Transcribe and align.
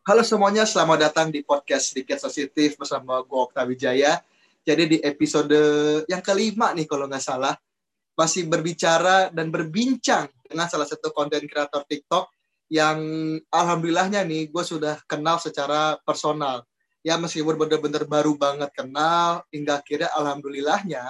Halo 0.00 0.24
semuanya, 0.24 0.64
selamat 0.64 1.12
datang 1.12 1.28
di 1.28 1.44
podcast 1.44 1.92
Sedikit 1.92 2.16
Sensitif 2.16 2.72
bersama 2.80 3.20
gue 3.20 3.36
Okta 3.36 3.68
Wijaya. 3.68 4.16
Jadi 4.64 4.96
di 4.96 4.98
episode 5.04 5.52
yang 6.08 6.24
kelima 6.24 6.72
nih 6.72 6.88
kalau 6.88 7.04
nggak 7.04 7.20
salah, 7.20 7.52
masih 8.16 8.48
berbicara 8.48 9.28
dan 9.28 9.52
berbincang 9.52 10.32
dengan 10.40 10.72
salah 10.72 10.88
satu 10.88 11.12
konten 11.12 11.44
kreator 11.44 11.84
TikTok 11.84 12.32
yang 12.72 12.96
alhamdulillahnya 13.52 14.24
nih 14.24 14.48
gue 14.48 14.64
sudah 14.64 15.04
kenal 15.04 15.36
secara 15.36 16.00
personal. 16.00 16.64
Ya 17.04 17.20
meskipun 17.20 17.60
bener-bener 17.60 18.08
baru 18.08 18.40
banget 18.40 18.72
kenal, 18.72 19.44
hingga 19.52 19.84
akhirnya 19.84 20.08
alhamdulillahnya 20.16 21.04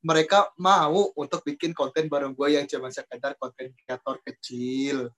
mereka 0.00 0.48
mau 0.56 1.12
untuk 1.12 1.44
bikin 1.44 1.76
konten 1.76 2.08
bareng 2.08 2.32
gue 2.32 2.56
yang 2.56 2.64
cuma 2.64 2.88
sekedar 2.88 3.36
konten 3.36 3.76
kreator 3.84 4.16
kecil. 4.24 5.12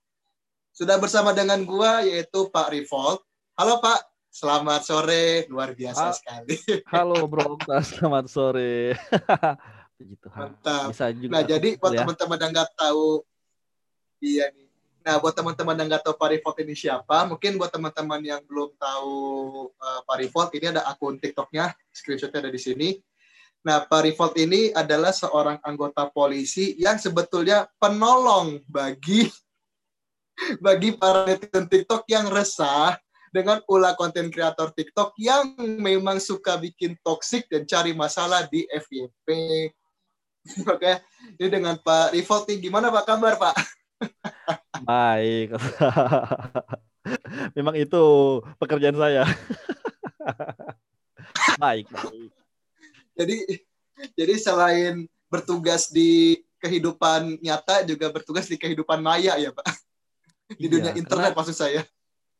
Sudah 0.73 0.95
bersama 1.01 1.35
dengan 1.35 1.59
gue 1.65 1.91
yaitu 2.09 2.47
Pak 2.49 2.71
Revolt. 2.71 3.25
Halo 3.59 3.83
Pak, 3.83 3.99
selamat 4.31 4.81
sore. 4.85 5.49
Luar 5.49 5.75
biasa 5.75 6.05
ha 6.09 6.15
sekali. 6.15 6.55
Halo 6.93 7.25
Bro, 7.25 7.59
selamat 7.65 8.25
sore. 8.31 8.95
Puji 9.99 10.15
Mantap. 10.31 10.95
Bisa 10.95 11.11
juga 11.11 11.31
nah, 11.35 11.43
jadi 11.43 11.75
buat 11.75 11.91
ya. 11.91 12.07
teman-teman 12.07 12.37
yang 12.39 12.51
nggak 12.55 12.71
tahu 12.79 13.27
iya 14.23 14.47
nih. 14.55 14.67
Nah, 14.99 15.15
buat 15.19 15.31
teman-teman 15.35 15.75
yang 15.79 15.87
nggak 15.89 16.03
tahu 16.05 16.15
Pak 16.15 16.29
Revolt 16.31 16.57
ini 16.63 16.75
siapa, 16.75 17.23
mungkin 17.27 17.55
buat 17.55 17.71
teman-teman 17.71 18.19
yang 18.19 18.41
belum 18.45 18.75
tahu 18.75 19.15
uh, 19.73 19.99
Pak 20.03 20.17
Revolt, 20.21 20.51
ini 20.55 20.75
ada 20.75 20.85
akun 20.85 21.17
TikToknya, 21.17 21.71
screenshotnya 21.91 22.45
ada 22.45 22.51
di 22.51 22.61
sini. 22.61 22.89
Nah, 23.63 23.83
Pak 23.83 24.01
Revolt 24.05 24.35
ini 24.39 24.71
adalah 24.71 25.11
seorang 25.11 25.59
anggota 25.63 26.07
polisi 26.07 26.79
yang 26.79 26.95
sebetulnya 26.99 27.67
penolong 27.79 28.63
bagi 28.67 29.27
bagi 30.59 30.95
para 30.95 31.27
netizen 31.27 31.67
TikTok 31.67 32.07
yang 32.07 32.27
resah 32.31 32.95
dengan 33.29 33.61
ulah 33.69 33.93
konten 33.93 34.33
kreator 34.33 34.73
TikTok 34.73 35.13
yang 35.21 35.53
memang 35.57 36.17
suka 36.17 36.57
bikin 36.57 36.97
toksik 37.05 37.45
dan 37.49 37.65
cari 37.69 37.93
masalah 37.93 38.49
di 38.49 38.65
FYP. 38.65 39.27
Oke, 40.73 40.97
ini 41.37 41.47
dengan 41.47 41.77
Pak 41.77 42.17
Rivolti. 42.17 42.57
Gimana 42.57 42.89
Pak 42.89 43.05
kabar 43.05 43.33
Pak? 43.37 43.55
Baik. 44.89 45.53
memang 47.57 47.75
itu 47.77 48.05
pekerjaan 48.57 48.97
saya. 48.97 49.23
baik, 51.57 51.89
baik. 51.89 52.31
Jadi 53.17 53.37
jadi 54.15 54.33
selain 54.39 55.03
bertugas 55.27 55.91
di 55.91 56.39
kehidupan 56.59 57.39
nyata 57.43 57.83
juga 57.83 58.11
bertugas 58.11 58.47
di 58.47 58.55
kehidupan 58.55 58.99
maya 58.99 59.35
ya 59.39 59.51
Pak 59.51 59.88
di 60.57 60.65
iya, 60.65 60.71
dunia 60.71 60.93
internet 60.97 61.37
maksud 61.37 61.53
saya. 61.53 61.85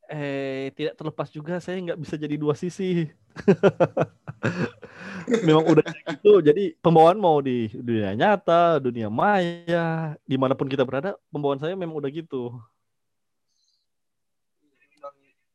Eh, 0.10 0.74
tidak 0.74 0.98
terlepas 0.98 1.30
juga 1.30 1.62
saya 1.62 1.78
nggak 1.78 2.00
bisa 2.02 2.18
jadi 2.18 2.34
dua 2.34 2.58
sisi. 2.58 3.06
Memang 5.46 5.70
udah 5.70 5.86
gitu. 5.86 6.42
Jadi 6.42 6.74
pembawaan 6.82 7.22
mau 7.22 7.38
di 7.38 7.70
dunia 7.70 8.18
nyata, 8.18 8.82
dunia 8.82 9.14
maya, 9.14 10.18
di 10.26 10.36
mana 10.42 10.58
pun 10.58 10.66
kita 10.66 10.82
berada, 10.82 11.14
pembawaan 11.30 11.62
saya 11.62 11.78
memang 11.78 12.02
udah 12.02 12.10
gitu. 12.10 12.58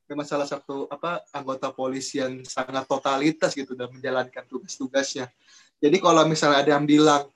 Memang 0.07 0.29
salah 0.29 0.47
satu 0.47 0.87
apa 0.87 1.27
anggota 1.35 1.75
polisi 1.75 2.23
yang 2.23 2.47
sangat 2.47 2.87
totalitas 2.87 3.51
gitu 3.59 3.75
dan 3.75 3.91
menjalankan 3.91 4.47
tugas-tugasnya. 4.47 5.27
Jadi 5.83 5.99
kalau 5.99 6.23
misalnya 6.31 6.63
ada 6.63 6.71
yang 6.79 6.87
bilang 6.87 7.27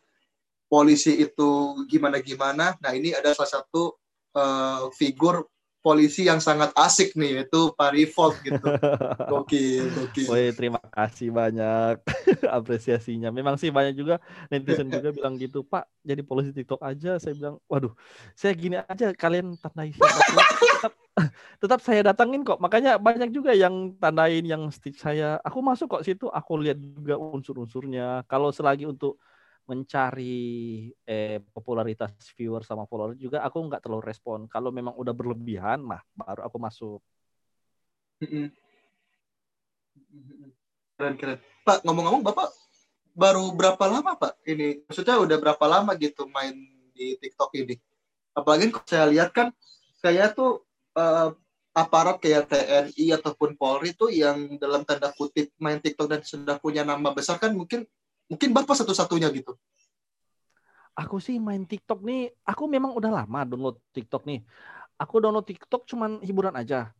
polisi 0.70 1.18
itu 1.18 1.82
gimana-gimana, 1.90 2.78
nah 2.78 2.92
ini 2.94 3.10
ada 3.10 3.34
salah 3.34 3.58
satu 3.58 3.98
uh, 4.34 4.90
figur 4.96 5.46
polisi 5.78 6.26
yang 6.26 6.42
sangat 6.42 6.74
asik 6.74 7.14
nih 7.14 7.40
yaitu 7.40 7.70
Pak 7.72 7.90
Revolt 7.94 8.36
gitu. 8.42 8.66
Gokil, 9.30 9.84
gokil. 9.94 10.26
Woi, 10.28 10.50
terima 10.52 10.82
kasih 10.82 11.30
banyak 11.30 12.02
apresiasinya. 12.58 13.30
Memang 13.30 13.54
sih 13.56 13.70
banyak 13.70 13.94
juga 13.94 14.18
netizen 14.50 14.90
juga 14.90 15.14
bilang 15.14 15.38
gitu, 15.38 15.62
Pak, 15.62 15.86
jadi 16.02 16.20
polisi 16.26 16.50
TikTok 16.50 16.82
aja. 16.82 17.16
Saya 17.22 17.32
bilang, 17.38 17.62
waduh, 17.70 17.94
saya 18.34 18.52
gini 18.58 18.76
aja 18.76 19.14
kalian 19.14 19.54
tandai 19.62 19.94
tetap, 20.74 20.92
tetap 21.62 21.80
saya 21.80 22.00
datangin 22.10 22.42
kok. 22.42 22.58
Makanya 22.58 22.98
banyak 22.98 23.30
juga 23.30 23.54
yang 23.54 23.94
tandain 24.02 24.44
yang 24.44 24.68
stick 24.74 24.98
saya. 24.98 25.38
Aku 25.46 25.62
masuk 25.62 25.88
kok 25.88 26.04
situ, 26.04 26.26
aku 26.28 26.58
lihat 26.58 26.76
juga 26.76 27.16
unsur-unsurnya. 27.16 28.26
Kalau 28.26 28.50
selagi 28.50 28.84
untuk 28.84 29.22
mencari 29.68 30.88
eh, 31.04 31.44
popularitas 31.52 32.16
viewer 32.32 32.64
sama 32.64 32.88
follower 32.88 33.12
juga 33.20 33.44
aku 33.44 33.68
nggak 33.68 33.84
terlalu 33.84 34.08
respon. 34.08 34.48
Kalau 34.48 34.72
memang 34.72 34.96
udah 34.96 35.12
berlebihan, 35.12 35.84
mah 35.84 36.00
baru 36.16 36.48
aku 36.48 36.56
masuk. 36.56 37.00
Keren 40.96 41.14
keren. 41.20 41.38
Pak 41.68 41.84
ngomong-ngomong, 41.84 42.24
bapak 42.24 42.48
baru 43.12 43.52
berapa 43.52 43.84
lama 43.86 44.16
pak 44.16 44.40
ini? 44.48 44.80
Maksudnya 44.88 45.20
udah 45.20 45.36
berapa 45.36 45.64
lama 45.68 45.92
gitu 46.00 46.24
main 46.32 46.56
di 46.96 47.20
TikTok 47.20 47.52
ini? 47.60 47.76
Apalagi 48.32 48.72
saya 48.88 49.04
lihat 49.06 49.36
kan 49.36 49.52
kayak 50.00 50.32
tuh 50.32 50.64
uh, 50.96 51.36
aparat 51.76 52.18
kayak 52.18 52.50
TNI 52.50 53.20
ataupun 53.20 53.54
Polri 53.54 53.94
tuh 53.94 54.10
yang 54.10 54.56
dalam 54.56 54.82
tanda 54.82 55.12
kutip 55.14 55.52
main 55.60 55.78
TikTok 55.78 56.08
dan 56.10 56.20
sudah 56.24 56.56
punya 56.58 56.82
nama 56.82 57.14
besar 57.14 57.38
kan 57.38 57.54
mungkin 57.54 57.86
Mungkin 58.28 58.52
Bapak 58.52 58.76
satu-satunya 58.76 59.32
gitu. 59.32 59.56
Aku 60.98 61.22
sih 61.22 61.38
main 61.38 61.62
TikTok 61.64 62.02
nih, 62.02 62.34
aku 62.42 62.66
memang 62.66 62.92
udah 62.92 63.22
lama 63.24 63.46
download 63.46 63.78
TikTok 63.94 64.26
nih. 64.26 64.42
Aku 64.98 65.22
download 65.22 65.46
TikTok 65.46 65.86
cuman 65.86 66.18
hiburan 66.20 66.52
aja. 66.58 66.90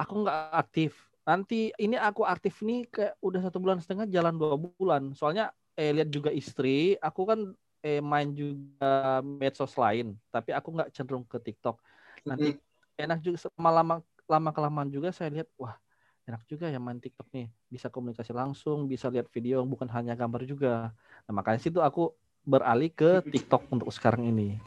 Aku 0.00 0.24
nggak 0.24 0.50
aktif. 0.50 0.96
Nanti 1.28 1.70
ini 1.76 1.94
aku 2.00 2.24
aktif 2.24 2.64
nih 2.64 2.88
kayak 2.88 3.14
udah 3.20 3.40
satu 3.44 3.60
bulan 3.60 3.78
setengah 3.78 4.08
jalan 4.08 4.34
dua 4.34 4.56
bulan. 4.56 5.12
Soalnya 5.12 5.52
eh, 5.76 5.92
lihat 5.92 6.08
juga 6.08 6.32
istri, 6.32 6.96
aku 6.98 7.22
kan 7.28 7.40
eh, 7.84 8.00
main 8.00 8.32
juga 8.32 9.20
medsos 9.20 9.76
lain, 9.76 10.16
tapi 10.32 10.56
aku 10.56 10.68
nggak 10.72 10.90
cenderung 10.96 11.28
ke 11.28 11.36
TikTok. 11.36 11.76
Nanti 12.24 12.56
mm-hmm. 12.56 13.04
enak 13.04 13.18
juga 13.20 13.38
lama 13.60 14.00
lama 14.24 14.50
kelamaan 14.56 14.88
juga 14.88 15.12
saya 15.12 15.28
lihat, 15.28 15.48
wah 15.60 15.76
enak 16.24 16.42
juga 16.48 16.72
ya 16.72 16.80
main 16.80 17.00
TikTok 17.00 17.28
nih. 17.32 17.46
Bisa 17.68 17.92
komunikasi 17.92 18.32
langsung 18.32 18.88
bisa 18.88 19.12
lihat 19.12 19.28
video 19.28 19.60
bukan 19.64 19.88
hanya 19.92 20.16
gambar 20.16 20.48
juga. 20.48 20.96
Nah 21.28 21.32
makanya 21.32 21.60
situ 21.60 21.80
aku 21.84 22.16
beralih 22.44 22.92
ke 22.92 23.24
TikTok 23.24 23.68
untuk 23.72 23.92
sekarang 23.92 24.28
ini. 24.28 24.60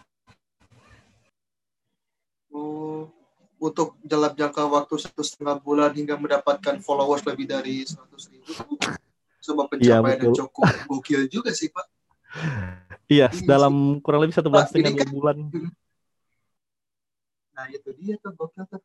Oh 2.53 3.09
untuk 3.57 3.97
dalam 4.05 4.37
jangka 4.37 4.69
waktu 4.69 4.95
satu 5.01 5.25
setengah 5.25 5.57
bulan 5.57 5.89
hingga 5.97 6.13
mendapatkan 6.13 6.77
followers 6.77 7.25
lebih 7.25 7.49
dari 7.49 7.81
seratus 7.89 8.29
ribu 8.29 8.77
sebuah 9.41 9.65
iya, 9.81 9.97
pencapaian 9.97 10.17
ya, 10.17 10.23
yang 10.29 10.37
cukup. 10.45 10.65
Gokil 10.85 11.21
juga 11.29 11.51
sih 11.53 11.69
pak. 11.73 11.85
Iya, 13.07 13.31
iya 13.31 13.47
dalam 13.47 14.03
kurang 14.03 14.27
lebih 14.27 14.35
satu 14.35 14.51
bulan 14.51 14.67
setengah 14.67 14.99
kan, 14.99 15.07
bulan. 15.15 15.37
Nah 17.55 17.65
itu 17.73 17.89
dia 17.97 18.19
tuh 18.21 18.35
gokil 18.37 18.69
tuh 18.69 18.83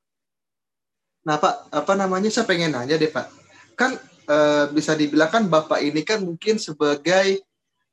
Nah 1.23 1.39
Pak, 1.39 1.71
apa 1.71 1.93
namanya 1.95 2.29
saya 2.35 2.47
pengen 2.47 2.75
nanya 2.75 2.99
deh 2.99 3.11
Pak. 3.11 3.27
Kan 3.79 3.95
e, 4.27 4.37
bisa 4.75 4.99
dibilang 4.99 5.31
kan 5.31 5.47
Bapak 5.47 5.79
ini 5.79 6.03
kan 6.03 6.23
mungkin 6.23 6.59
sebagai 6.59 7.39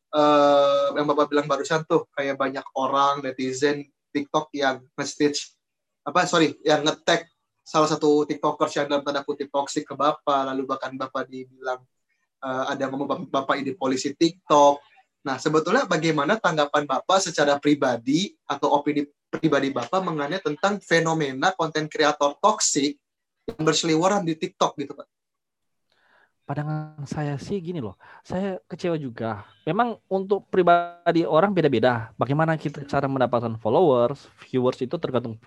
e, 0.10 0.22
yang 0.98 1.06
Bapak 1.06 1.30
bilang 1.30 1.46
barusan 1.46 1.86
tuh 1.86 2.10
kayak 2.18 2.42
banyak 2.42 2.66
orang 2.74 3.22
netizen 3.22 3.86
TikTok 4.10 4.50
yang 4.58 4.82
message 4.98 5.54
apa 6.02 6.26
sorry 6.26 6.58
yang 6.66 6.82
ngetek 6.82 7.30
salah 7.62 7.86
satu 7.86 8.26
tiktokers 8.26 8.74
yang 8.74 8.90
dalam 8.90 9.06
tanda 9.06 9.22
kutip 9.22 9.54
toksik 9.54 9.86
ke 9.86 9.94
Bapak 9.94 10.50
lalu 10.50 10.66
bahkan 10.66 10.98
Bapak 10.98 11.30
dibilang 11.30 11.86
e, 12.42 12.50
ada 12.66 12.90
ngomong 12.90 13.30
Bapak 13.30 13.62
ini 13.62 13.78
polisi 13.78 14.18
TikTok. 14.18 14.82
Nah 15.22 15.38
sebetulnya 15.38 15.86
bagaimana 15.86 16.42
tanggapan 16.42 16.90
Bapak 16.90 17.30
secara 17.30 17.62
pribadi 17.62 18.34
atau 18.50 18.74
opini 18.74 19.06
pribadi 19.30 19.70
Bapak 19.70 20.02
mengenai 20.02 20.42
tentang 20.42 20.82
fenomena 20.82 21.54
konten 21.54 21.86
kreator 21.86 22.34
toksik 22.42 22.98
yang 23.50 23.62
berseliweran 23.66 24.24
di 24.24 24.38
TikTok 24.38 24.78
gitu 24.78 24.94
Pak? 24.94 25.08
Pandangan 26.50 27.06
saya 27.06 27.38
sih 27.38 27.62
gini 27.62 27.78
loh, 27.78 27.94
saya 28.26 28.58
kecewa 28.66 28.98
juga. 28.98 29.46
Memang 29.70 30.02
untuk 30.10 30.50
pribadi 30.50 31.22
orang 31.22 31.54
beda-beda. 31.54 32.10
Bagaimana 32.18 32.58
kita 32.58 32.82
cara 32.90 33.06
mendapatkan 33.06 33.54
followers, 33.62 34.26
viewers 34.50 34.82
itu 34.82 34.98
tergantung 34.98 35.38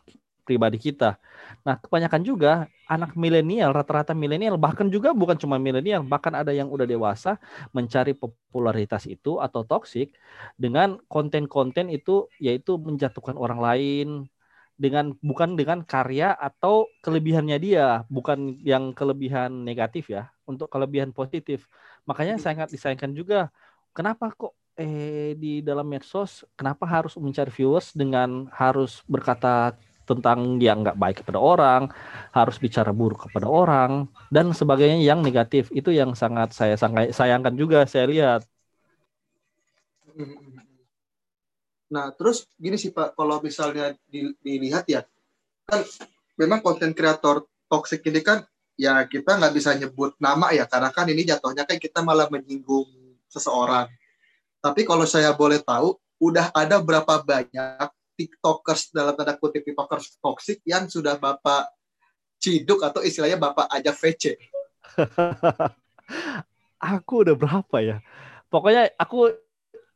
pribadi 0.43 0.79
kita. 0.79 1.19
Nah, 1.63 1.79
kebanyakan 1.79 2.23
juga 2.23 2.71
anak 2.91 3.15
milenial, 3.15 3.71
rata-rata 3.71 4.13
milenial, 4.13 4.59
bahkan 4.59 4.91
juga 4.91 5.15
bukan 5.15 5.39
cuma 5.39 5.57
milenial, 5.57 6.03
bahkan 6.03 6.35
ada 6.35 6.51
yang 6.51 6.69
udah 6.69 6.85
dewasa 6.85 7.39
mencari 7.71 8.13
popularitas 8.13 9.07
itu 9.07 9.39
atau 9.39 9.63
toksik 9.63 10.13
dengan 10.59 10.99
konten-konten 11.07 11.89
itu 11.89 12.27
yaitu 12.43 12.77
menjatuhkan 12.77 13.39
orang 13.39 13.59
lain, 13.63 14.09
dengan 14.85 15.05
bukan 15.29 15.51
dengan 15.61 15.79
karya 15.93 16.35
atau 16.49 16.75
kelebihannya 17.05 17.57
dia, 17.67 17.87
bukan 18.17 18.39
yang 18.71 18.85
kelebihan 18.99 19.51
negatif 19.69 20.05
ya, 20.17 20.23
untuk 20.51 20.67
kelebihan 20.75 21.11
positif. 21.19 21.59
Makanya 22.09 22.35
sangat 22.45 22.69
disayangkan 22.75 23.13
juga 23.21 23.39
kenapa 23.97 24.25
kok 24.41 24.53
eh 24.81 25.37
di 25.43 25.61
dalam 25.69 25.85
medsos 25.93 26.31
kenapa 26.59 26.85
harus 26.95 27.13
mencari 27.21 27.53
viewers 27.53 27.93
dengan 28.01 28.49
harus 28.61 28.91
berkata 29.05 29.77
tentang 30.09 30.59
yang 30.67 30.83
nggak 30.83 30.99
baik 31.03 31.17
kepada 31.23 31.39
orang, 31.39 31.83
harus 32.37 32.57
bicara 32.65 32.91
buruk 32.91 33.31
kepada 33.31 33.47
orang 33.47 33.91
dan 34.35 34.47
sebagainya 34.61 34.99
yang 35.11 35.21
negatif 35.27 35.71
itu 35.79 35.91
yang 35.95 36.11
sangat 36.19 36.49
saya 36.59 36.75
sayangkan 37.19 37.55
juga 37.63 37.79
saya 37.93 38.07
lihat. 38.13 38.43
Nah 41.93 42.09
terus 42.17 42.49
gini 42.57 42.81
sih 42.81 42.89
Pak, 42.89 43.13
kalau 43.13 43.45
misalnya 43.45 43.93
dilihat 44.41 44.89
ya 44.89 45.05
kan 45.69 45.85
memang 46.41 46.65
konten 46.65 46.97
kreator 46.97 47.45
toxic 47.69 48.01
ini 48.09 48.25
kan 48.25 48.43
ya 48.81 49.05
kita 49.05 49.37
nggak 49.37 49.53
bisa 49.53 49.77
nyebut 49.77 50.17
nama 50.17 50.51
ya 50.57 50.65
karena 50.65 50.89
kan 50.89 51.05
ini 51.05 51.29
jatuhnya 51.29 51.69
kan 51.69 51.77
kita 51.77 52.01
malah 52.01 52.33
menyinggung 52.33 52.89
seseorang. 53.29 53.93
Tapi 54.63 54.89
kalau 54.89 55.05
saya 55.05 55.35
boleh 55.35 55.61
tahu, 55.61 55.99
udah 56.23 56.55
ada 56.55 56.79
berapa 56.79 57.21
banyak 57.21 57.89
tiktokers 58.15 58.95
dalam 58.95 59.17
tanda 59.19 59.35
kutip 59.35 59.67
tiktokers 59.67 60.17
toxic 60.23 60.63
yang 60.63 60.87
sudah 60.87 61.19
bapak 61.19 61.67
ciduk 62.39 62.79
atau 62.85 63.03
istilahnya 63.03 63.41
bapak 63.41 63.67
ajak 63.75 63.97
VC? 63.99 64.25
aku 66.95 67.27
udah 67.27 67.35
berapa 67.35 67.77
ya? 67.83 67.97
Pokoknya 68.53 68.93
aku 69.01 69.35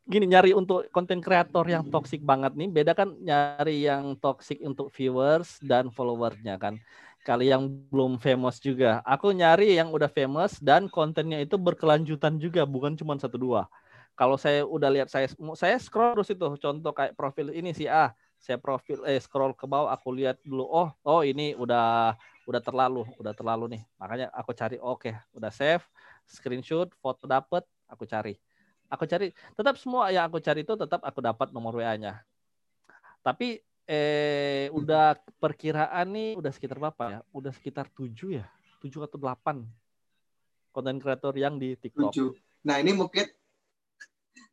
gini 0.06 0.31
nyari 0.31 0.55
untuk 0.55 0.87
konten 0.94 1.19
kreator 1.19 1.67
yang 1.67 1.82
toxic 1.91 2.23
banget 2.23 2.55
nih 2.55 2.70
beda 2.70 2.94
kan 2.94 3.11
nyari 3.19 3.82
yang 3.82 4.14
toxic 4.23 4.62
untuk 4.62 4.87
viewers 4.94 5.58
dan 5.58 5.91
followersnya 5.91 6.55
kan. 6.62 6.79
Kali 7.26 7.50
yang 7.50 7.67
belum 7.91 8.23
famous 8.23 8.62
juga. 8.62 9.03
Aku 9.03 9.35
nyari 9.35 9.75
yang 9.75 9.91
udah 9.91 10.06
famous 10.06 10.62
dan 10.62 10.87
kontennya 10.87 11.43
itu 11.43 11.58
berkelanjutan 11.58 12.38
juga 12.38 12.62
bukan 12.62 12.94
cuma 12.94 13.19
satu 13.19 13.35
dua. 13.35 13.67
Kalau 14.14 14.38
saya 14.38 14.62
udah 14.62 14.87
lihat 14.94 15.11
saya 15.11 15.26
saya 15.58 15.75
scroll 15.82 16.14
terus 16.14 16.31
itu. 16.31 16.47
Contoh 16.55 16.94
kayak 16.94 17.19
profil 17.19 17.50
ini 17.50 17.75
si 17.75 17.91
A 17.91 18.14
saya 18.38 18.62
profil 18.62 19.02
eh 19.11 19.19
scroll 19.19 19.59
ke 19.59 19.67
bawah 19.67 19.91
aku 19.91 20.14
lihat 20.14 20.38
dulu 20.47 20.62
oh 20.70 20.88
oh 21.02 21.26
ini 21.26 21.59
udah 21.59 22.14
udah 22.47 22.62
terlalu 22.62 23.02
udah 23.19 23.35
terlalu 23.35 23.75
nih. 23.75 23.82
Makanya 23.99 24.31
aku 24.31 24.55
cari 24.55 24.79
oke 24.79 25.11
okay, 25.11 25.19
udah 25.35 25.50
save 25.50 25.82
screenshot 26.31 26.94
foto 27.02 27.26
dapet 27.26 27.67
aku 27.91 28.06
cari 28.06 28.38
aku 28.88 29.05
cari 29.06 29.35
tetap 29.55 29.75
semua 29.79 30.11
yang 30.15 30.27
aku 30.27 30.38
cari 30.38 30.62
itu 30.62 30.75
tetap 30.79 31.00
aku 31.03 31.21
dapat 31.23 31.50
nomor 31.50 31.77
WA-nya. 31.79 32.23
Tapi 33.23 33.61
eh 33.87 34.67
udah 34.75 35.15
perkiraan 35.38 36.11
nih 36.11 36.31
udah 36.35 36.50
sekitar 36.50 36.79
berapa 36.79 37.05
ya? 37.06 37.21
Udah 37.31 37.55
sekitar 37.55 37.87
tujuh 37.94 38.43
ya? 38.43 38.47
tujuh 38.87 39.03
atau 39.03 39.19
delapan 39.19 39.65
konten 40.71 41.00
kreator 41.00 41.33
yang 41.35 41.56
di 41.56 41.75
TikTok. 41.75 42.12
7. 42.12 42.31
Nah, 42.69 42.79
ini 42.79 42.93
mungkin 42.93 43.27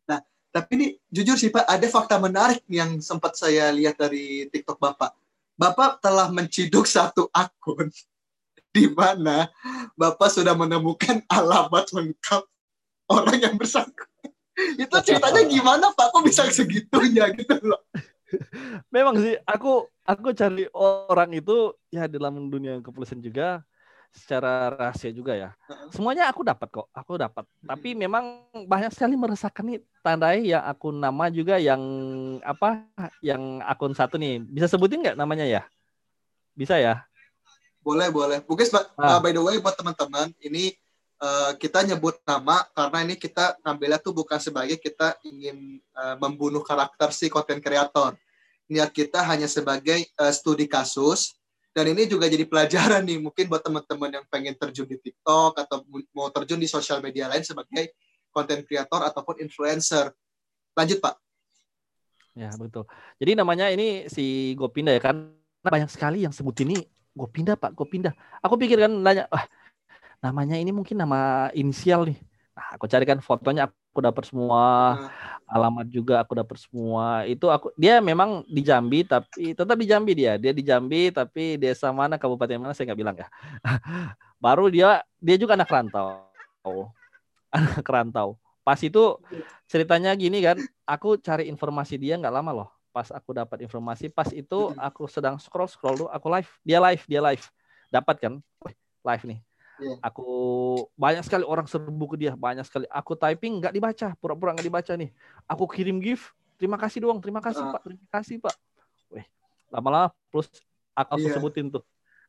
Nah, 0.08 0.20
tapi 0.50 0.72
ini 0.80 0.88
jujur 1.12 1.36
sih 1.36 1.52
Pak, 1.52 1.68
ada 1.68 1.88
fakta 1.92 2.16
menarik 2.18 2.64
yang 2.72 2.98
sempat 3.04 3.36
saya 3.36 3.68
lihat 3.76 4.00
dari 4.00 4.48
TikTok 4.48 4.80
Bapak. 4.80 5.12
Bapak 5.54 6.02
telah 6.02 6.32
menciduk 6.32 6.88
satu 6.88 7.28
akun 7.30 7.92
di 8.76 8.88
mana 8.90 9.52
Bapak 10.00 10.32
sudah 10.32 10.56
menemukan 10.56 11.22
alamat 11.28 11.92
lengkap 11.92 12.44
orang 13.12 13.38
yang 13.38 13.56
bersangkutan 13.60 14.13
itu 14.78 14.96
ceritanya 15.02 15.42
gimana 15.46 15.86
Pak? 15.94 16.14
Kok 16.14 16.24
bisa 16.26 16.46
segitunya 16.50 17.30
gitu 17.34 17.58
loh? 17.66 17.82
Memang 18.90 19.22
sih 19.22 19.38
aku 19.46 19.86
aku 20.06 20.34
cari 20.34 20.66
orang 20.74 21.34
itu 21.38 21.74
ya 21.94 22.10
dalam 22.10 22.50
dunia 22.50 22.82
kepolisian 22.82 23.22
juga 23.22 23.62
secara 24.14 24.70
rahasia 24.70 25.10
juga 25.10 25.34
ya. 25.34 25.50
Semuanya 25.90 26.30
aku 26.30 26.46
dapat 26.46 26.70
kok, 26.70 26.88
aku 26.94 27.18
dapat. 27.18 27.50
Tapi 27.66 27.98
memang 27.98 28.46
banyak 28.70 28.94
sekali 28.94 29.18
meresahkan 29.18 29.66
nih 29.66 29.82
tandai 30.06 30.54
yang 30.54 30.62
akun 30.62 31.02
nama 31.02 31.34
juga 31.34 31.58
yang 31.58 31.82
apa 32.46 32.86
yang 33.26 33.60
akun 33.66 33.98
satu 33.98 34.22
nih. 34.22 34.38
Bisa 34.46 34.70
sebutin 34.70 35.02
nggak 35.02 35.18
namanya 35.18 35.50
ya? 35.50 35.62
Bisa 36.54 36.78
ya? 36.78 37.02
Boleh, 37.82 38.14
boleh. 38.14 38.40
Mungkin 38.46 38.70
ah. 39.02 39.18
uh, 39.18 39.20
by 39.20 39.34
the 39.34 39.42
way 39.42 39.58
buat 39.58 39.76
teman-teman, 39.76 40.32
ini 40.40 40.78
uh, 41.24 41.52
kita 41.56 41.88
nyebut 41.88 42.20
nama 42.28 42.68
karena 42.76 42.98
ini 43.08 43.16
kita 43.16 43.56
ngambilnya 43.64 44.00
tuh 44.04 44.12
bukan 44.12 44.40
sebagai 44.44 44.76
kita 44.76 45.16
ingin 45.24 45.80
uh, 45.96 46.20
membunuh 46.20 46.60
karakter 46.60 47.16
si 47.16 47.32
konten 47.32 47.64
kreator. 47.64 48.20
Niat 48.68 48.92
kita 48.92 49.24
hanya 49.24 49.48
sebagai 49.48 50.04
uh, 50.20 50.32
studi 50.36 50.68
kasus 50.68 51.40
dan 51.72 51.90
ini 51.90 52.06
juga 52.06 52.28
jadi 52.30 52.46
pelajaran 52.46 53.02
nih 53.02 53.18
mungkin 53.24 53.50
buat 53.50 53.64
teman-teman 53.64 54.22
yang 54.22 54.26
pengen 54.30 54.54
terjun 54.54 54.86
di 54.86 55.00
TikTok 55.00 55.58
atau 55.58 55.82
mau 56.14 56.30
terjun 56.30 56.60
di 56.60 56.70
sosial 56.70 57.00
media 57.02 57.32
lain 57.32 57.42
sebagai 57.42 57.96
konten 58.30 58.62
kreator 58.68 59.02
ataupun 59.08 59.42
influencer. 59.42 60.14
Lanjut 60.78 61.00
Pak. 61.02 61.16
Ya 62.34 62.50
betul. 62.58 62.90
Jadi 63.22 63.32
namanya 63.38 63.70
ini 63.70 64.10
si 64.10 64.58
Gopinda 64.58 64.90
ya 64.90 65.02
kan 65.02 65.34
banyak 65.62 65.90
sekali 65.90 66.26
yang 66.26 66.34
sebut 66.34 66.58
ini 66.66 66.82
Gopinda 67.14 67.54
Pak 67.54 67.78
Gopinda. 67.78 68.18
Aku 68.42 68.58
pikir 68.58 68.82
kan 68.82 68.90
nanya, 68.90 69.30
ah, 69.30 69.46
namanya 70.24 70.56
ini 70.56 70.72
mungkin 70.72 70.96
nama 70.96 71.52
inisial 71.52 72.08
nih. 72.08 72.16
Nah, 72.56 72.80
aku 72.80 72.88
carikan 72.88 73.20
fotonya 73.20 73.68
aku 73.68 74.00
dapat 74.00 74.24
semua, 74.24 74.96
nah. 74.96 75.12
alamat 75.52 75.86
juga 75.92 76.24
aku 76.24 76.32
dapat 76.32 76.58
semua. 76.64 77.28
Itu 77.28 77.52
aku 77.52 77.76
dia 77.76 78.00
memang 78.00 78.48
di 78.48 78.64
Jambi 78.64 79.04
tapi 79.04 79.52
tetap 79.52 79.76
di 79.76 79.84
Jambi 79.84 80.16
dia. 80.16 80.40
Dia 80.40 80.56
di 80.56 80.64
Jambi 80.64 81.12
tapi 81.12 81.60
desa 81.60 81.92
mana 81.92 82.16
kabupaten 82.16 82.56
mana 82.56 82.72
saya 82.72 82.94
nggak 82.94 83.00
bilang 83.04 83.18
ya. 83.20 83.28
Baru 84.44 84.72
dia 84.72 85.04
dia 85.20 85.36
juga 85.36 85.60
anak 85.60 85.68
rantau. 85.68 86.24
Anak 87.52 87.84
rantau. 87.84 88.40
Pas 88.64 88.80
itu 88.80 89.20
ceritanya 89.68 90.16
gini 90.16 90.40
kan, 90.40 90.56
aku 90.88 91.20
cari 91.20 91.52
informasi 91.52 92.00
dia 92.00 92.16
nggak 92.16 92.32
lama 92.32 92.64
loh. 92.64 92.70
Pas 92.96 93.12
aku 93.12 93.36
dapat 93.36 93.60
informasi, 93.66 94.08
pas 94.08 94.30
itu 94.32 94.72
aku 94.80 95.10
sedang 95.10 95.36
scroll 95.36 95.68
scroll 95.68 96.06
tuh, 96.06 96.10
aku 96.14 96.30
live, 96.32 96.48
dia 96.64 96.80
live, 96.80 97.04
dia 97.10 97.20
live. 97.20 97.44
Dapat 97.92 98.16
kan? 98.24 98.34
Live 99.04 99.26
nih 99.28 99.44
Yeah. 99.84 100.00
Aku 100.00 100.28
banyak 100.96 101.24
sekali 101.28 101.44
orang 101.44 101.68
serbu 101.68 102.16
ke 102.16 102.16
dia, 102.16 102.34
banyak 102.40 102.64
sekali. 102.64 102.88
Aku 102.88 103.20
typing 103.20 103.60
nggak 103.60 103.76
dibaca, 103.76 104.08
pura-pura 104.18 104.56
nggak 104.56 104.68
dibaca 104.68 104.94
nih. 104.96 105.12
Aku 105.44 105.68
kirim 105.68 106.00
gift, 106.00 106.32
terima 106.56 106.80
kasih 106.80 107.04
doang, 107.04 107.20
terima 107.20 107.44
kasih 107.44 107.68
uh. 107.68 107.76
pak, 107.76 107.82
terima 107.84 108.08
kasih 108.08 108.36
pak. 108.40 108.56
Weh, 109.12 109.26
lama-lama 109.68 110.16
plus 110.32 110.48
aku 110.96 111.20
yeah. 111.20 111.36
sebutin 111.36 111.68
tuh 111.68 111.84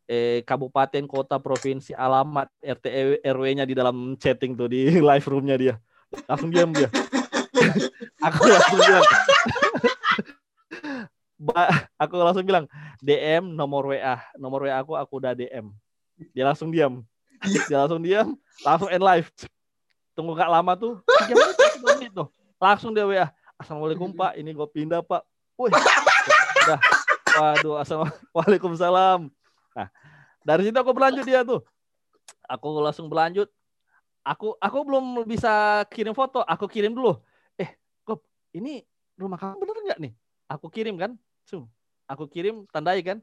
eh, 0.08 0.42
kabupaten, 0.44 1.04
kota, 1.08 1.40
provinsi, 1.40 1.96
alamat, 1.96 2.48
RT 2.60 2.86
RW-nya 3.24 3.64
di 3.64 3.74
dalam 3.76 4.16
chatting 4.20 4.56
tuh 4.56 4.68
di 4.68 4.98
live 5.08 5.26
roomnya 5.28 5.56
dia. 5.56 5.74
Langsung 6.28 6.50
diam 6.52 6.70
dia. 6.74 6.88
aku 8.26 8.42
langsung 8.46 8.78
bilang. 8.78 9.06
aku 12.02 12.14
langsung 12.16 12.46
bilang 12.46 12.64
DM 13.02 13.52
nomor 13.52 13.92
WA, 13.92 14.16
nomor 14.38 14.64
WA 14.68 14.80
aku 14.80 14.96
aku 14.96 15.12
udah 15.20 15.34
DM. 15.34 15.72
Dia 16.32 16.44
langsung 16.46 16.70
diam. 16.70 17.02
Iya. 17.44 17.62
dia 17.68 17.78
langsung 17.84 18.00
diam 18.00 18.28
langsung 18.64 18.88
end 18.88 19.04
live. 19.04 19.28
Tunggu 20.14 20.32
gak 20.38 20.50
lama 20.50 20.72
tuh 20.78 21.02
tiga 21.26 21.34
menit 21.84 22.12
tuh 22.14 22.28
langsung 22.56 22.90
dia 22.96 23.04
WA 23.04 23.28
assalamualaikum 23.60 24.10
pak. 24.16 24.40
Ini 24.40 24.50
gue 24.56 24.68
pindah 24.72 25.00
pak. 25.04 25.22
Wih 25.60 25.72
udah. 26.64 26.80
Waduh 27.34 27.74
assalamualaikum 27.82 28.72
salam 28.78 29.28
nah 29.74 29.90
dari 30.46 30.70
situ 30.70 30.76
aku 30.76 30.92
berlanjut 30.94 31.24
dia 31.26 31.42
tuh. 31.44 31.60
Aku 32.44 32.80
langsung 32.80 33.08
berlanjut. 33.08 33.48
Aku 34.24 34.56
aku 34.56 34.78
belum 34.84 35.28
bisa 35.28 35.84
kirim 35.92 36.16
foto 36.16 36.40
aku 36.44 36.64
kirim 36.68 36.96
dulu. 36.96 37.20
Eh 37.60 37.76
kok 38.06 38.24
ini 38.56 38.84
rumah 39.20 39.36
kamu 39.36 39.60
bener 39.60 39.76
nggak 39.84 40.00
nih? 40.00 40.12
Aku 40.48 40.68
kirim 40.72 40.96
kan 40.96 41.16
Sung. 41.44 41.68
aku 42.04 42.28
kirim 42.28 42.68
tandai 42.72 43.00
kan. 43.04 43.20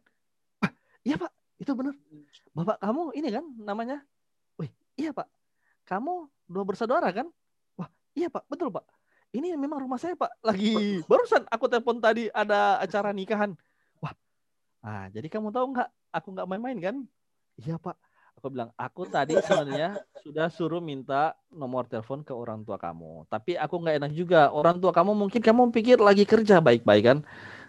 Iya 1.01 1.17
pak 1.17 1.33
itu 1.61 1.71
bener 1.77 1.93
bapak 2.57 2.81
kamu 2.81 3.13
ini 3.13 3.29
kan 3.29 3.45
namanya 3.61 4.01
iya 4.99 5.11
pak, 5.15 5.27
kamu 5.87 6.29
dua 6.45 6.63
bersaudara 6.67 7.09
kan? 7.09 7.27
Wah, 7.79 7.89
iya 8.13 8.27
pak, 8.27 8.45
betul 8.45 8.69
pak. 8.69 8.85
Ini 9.31 9.55
memang 9.55 9.81
rumah 9.81 9.97
saya 9.97 10.13
pak. 10.19 10.29
Lagi 10.43 11.01
barusan 11.09 11.47
aku 11.47 11.65
telepon 11.71 12.03
tadi 12.03 12.27
ada 12.29 12.77
acara 12.77 13.15
nikahan. 13.15 13.55
Wah, 14.03 14.13
nah 14.83 15.07
jadi 15.09 15.25
kamu 15.31 15.49
tahu 15.49 15.73
nggak? 15.73 15.89
Aku 16.11 16.27
nggak 16.35 16.47
main-main 16.47 16.77
kan? 16.77 16.95
Iya 17.57 17.79
pak. 17.79 17.95
Aku 18.39 18.47
bilang, 18.47 18.71
aku 18.79 19.07
tadi 19.07 19.35
sebenarnya 19.43 20.01
sudah 20.23 20.47
suruh 20.47 20.79
minta 20.83 21.35
nomor 21.51 21.87
telepon 21.87 22.23
ke 22.23 22.31
orang 22.31 22.63
tua 22.63 22.79
kamu. 22.79 23.27
Tapi 23.27 23.59
aku 23.59 23.75
nggak 23.79 23.95
enak 24.01 24.11
juga. 24.15 24.51
Orang 24.51 24.79
tua 24.79 24.91
kamu 24.91 25.15
mungkin 25.15 25.39
kamu 25.43 25.71
pikir 25.71 25.97
lagi 25.99 26.23
kerja 26.23 26.59
baik-baik 26.63 27.03
kan? 27.03 27.17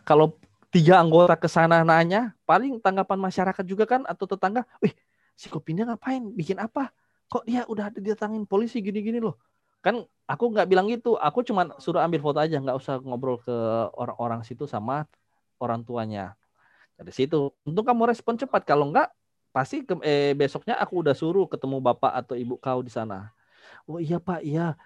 Kalau 0.02 0.38
tiga 0.72 0.98
anggota 0.98 1.36
ke 1.36 1.46
sana 1.46 1.84
nanya, 1.84 2.32
paling 2.48 2.80
tanggapan 2.80 3.20
masyarakat 3.20 3.64
juga 3.68 3.84
kan 3.84 4.02
atau 4.08 4.24
tetangga, 4.24 4.64
wih, 4.80 4.96
si 5.36 5.52
Kopinnya 5.52 5.84
ngapain? 5.92 6.24
Bikin 6.32 6.56
apa? 6.58 6.90
kok 7.32 7.48
dia 7.48 7.64
udah 7.64 7.88
didatangin 7.96 8.44
polisi 8.44 8.84
gini-gini 8.84 9.16
loh? 9.16 9.40
Kan 9.80 10.04
aku 10.28 10.52
nggak 10.52 10.68
bilang 10.68 10.84
gitu 10.92 11.16
aku 11.16 11.40
cuma 11.40 11.72
suruh 11.80 12.04
ambil 12.04 12.20
foto 12.20 12.38
aja 12.44 12.60
nggak 12.60 12.76
usah 12.76 13.00
ngobrol 13.00 13.40
ke 13.40 13.56
orang-orang 13.96 14.44
situ 14.44 14.68
sama 14.68 15.08
orang 15.56 15.80
tuanya. 15.80 16.36
Dari 17.00 17.08
situ 17.08 17.56
untuk 17.64 17.88
kamu 17.88 18.12
respon 18.12 18.36
cepat 18.36 18.68
kalau 18.68 18.92
nggak 18.92 19.08
pasti 19.48 19.80
ke, 19.80 19.96
eh, 20.04 20.36
besoknya 20.36 20.76
aku 20.76 21.00
udah 21.00 21.16
suruh 21.16 21.48
ketemu 21.48 21.80
bapak 21.80 22.12
atau 22.20 22.36
ibu 22.36 22.60
kau 22.60 22.84
di 22.84 22.92
sana. 22.92 23.32
Oh 23.88 23.96
iya 23.96 24.20
pak 24.20 24.44
iya. 24.44 24.76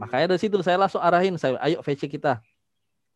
Makanya 0.00 0.32
dari 0.32 0.40
situ 0.40 0.56
saya 0.64 0.80
langsung 0.80 1.04
arahin 1.04 1.36
saya 1.36 1.60
ayo 1.60 1.84
VC 1.84 2.08
kita 2.08 2.40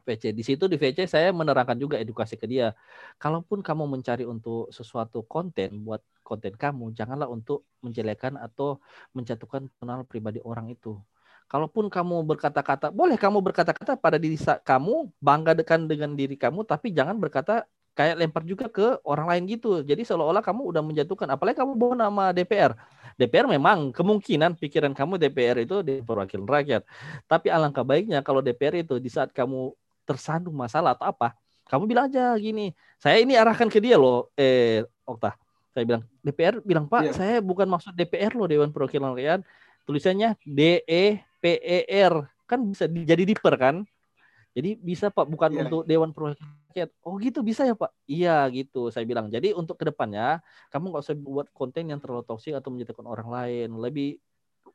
VC. 0.07 0.31
Di 0.31 0.47
situ 0.47 0.71
di 0.71 0.79
VC 0.79 1.11
saya 1.11 1.35
menerangkan 1.35 1.75
juga 1.75 1.99
edukasi 1.99 2.39
ke 2.39 2.47
dia. 2.47 2.71
Kalaupun 3.19 3.59
kamu 3.67 3.91
mencari 3.91 4.23
untuk 4.23 4.71
sesuatu 4.71 5.27
konten 5.27 5.83
buat 5.83 6.01
konten 6.23 6.55
kamu, 6.55 6.95
janganlah 6.95 7.27
untuk 7.27 7.67
menjelekan 7.83 8.39
atau 8.39 8.79
menjatuhkan 9.11 9.67
personal 9.67 10.07
pribadi 10.07 10.39
orang 10.47 10.71
itu. 10.71 10.95
Kalaupun 11.47 11.87
kamu 11.87 12.27
berkata-kata, 12.27 12.91
boleh 12.91 13.15
kamu 13.15 13.39
berkata-kata 13.39 13.95
pada 13.99 14.19
diri 14.19 14.35
kamu, 14.39 15.11
bangga 15.23 15.55
dekan 15.55 15.87
dengan 15.87 16.15
diri 16.15 16.35
kamu, 16.35 16.67
tapi 16.67 16.91
jangan 16.91 17.19
berkata 17.23 17.67
kayak 17.97 18.19
lempar 18.19 18.43
juga 18.45 18.67
ke 18.69 18.99
orang 19.07 19.31
lain 19.31 19.43
gitu. 19.55 19.81
Jadi 19.87 20.03
seolah-olah 20.05 20.43
kamu 20.43 20.75
udah 20.75 20.83
menjatuhkan, 20.83 21.31
apalagi 21.31 21.63
kamu 21.63 21.73
bawa 21.79 21.95
nama 21.95 22.25
DPR. 22.35 22.75
DPR 23.17 23.49
memang 23.49 23.95
kemungkinan 23.95 24.61
pikiran 24.61 24.93
kamu 24.93 25.17
DPR 25.17 25.63
itu 25.65 25.81
di 25.81 26.05
perwakilan 26.05 26.45
rakyat. 26.45 26.83
Tapi 27.25 27.49
alangkah 27.49 27.87
baiknya 27.87 28.21
kalau 28.21 28.45
DPR 28.45 28.85
itu 28.85 29.01
di 29.01 29.09
saat 29.09 29.33
kamu 29.33 29.73
tersandung 30.07 30.55
masalah 30.55 30.95
atau 30.95 31.11
apa, 31.11 31.35
kamu 31.67 31.85
bilang 31.91 32.07
aja 32.07 32.39
gini, 32.39 32.71
saya 32.97 33.19
ini 33.19 33.35
arahkan 33.35 33.67
ke 33.67 33.83
dia 33.83 33.99
loh, 33.99 34.31
eh 34.39 34.87
Okta. 35.03 35.35
Saya 35.75 35.85
bilang 35.85 36.03
DPR 36.25 36.65
bilang 36.65 36.87
Pak, 36.89 37.03
yeah. 37.05 37.15
saya 37.15 37.37
bukan 37.45 37.69
maksud 37.69 37.93
DPR 37.93 38.33
loh 38.33 38.49
Dewan 38.49 38.73
Perwakilan 38.73 39.13
Rakyat. 39.13 39.45
Tulisannya 39.85 40.35
D 40.41 40.81
E 40.89 41.21
P 41.21 41.45
E 41.61 41.79
R 41.91 42.25
kan 42.49 42.65
bisa 42.65 42.89
jadi 42.89 43.23
diper 43.29 43.55
kan? 43.61 43.85
Jadi 44.57 44.81
bisa 44.81 45.13
Pak 45.13 45.29
bukan 45.29 45.53
yeah. 45.53 45.63
untuk 45.69 45.85
Dewan 45.85 46.17
Perwakilan 46.17 46.49
Rakyat. 46.73 46.91
Oh 47.05 47.21
gitu 47.21 47.45
bisa 47.45 47.69
ya 47.69 47.77
Pak? 47.77 47.93
Iya 48.09 48.49
gitu 48.57 48.89
saya 48.89 49.05
bilang. 49.05 49.29
Jadi 49.29 49.53
untuk 49.53 49.77
ke 49.77 49.85
depannya 49.85 50.41
kamu 50.73 50.97
nggak 50.97 51.05
usah 51.05 51.17
buat 51.19 51.47
konten 51.53 51.93
yang 51.93 52.01
terlalu 52.01 52.25
toksik 52.25 52.57
atau 52.57 52.73
menjatuhkan 52.73 53.05
orang 53.05 53.29
lain. 53.29 53.69
Lebih 53.77 54.17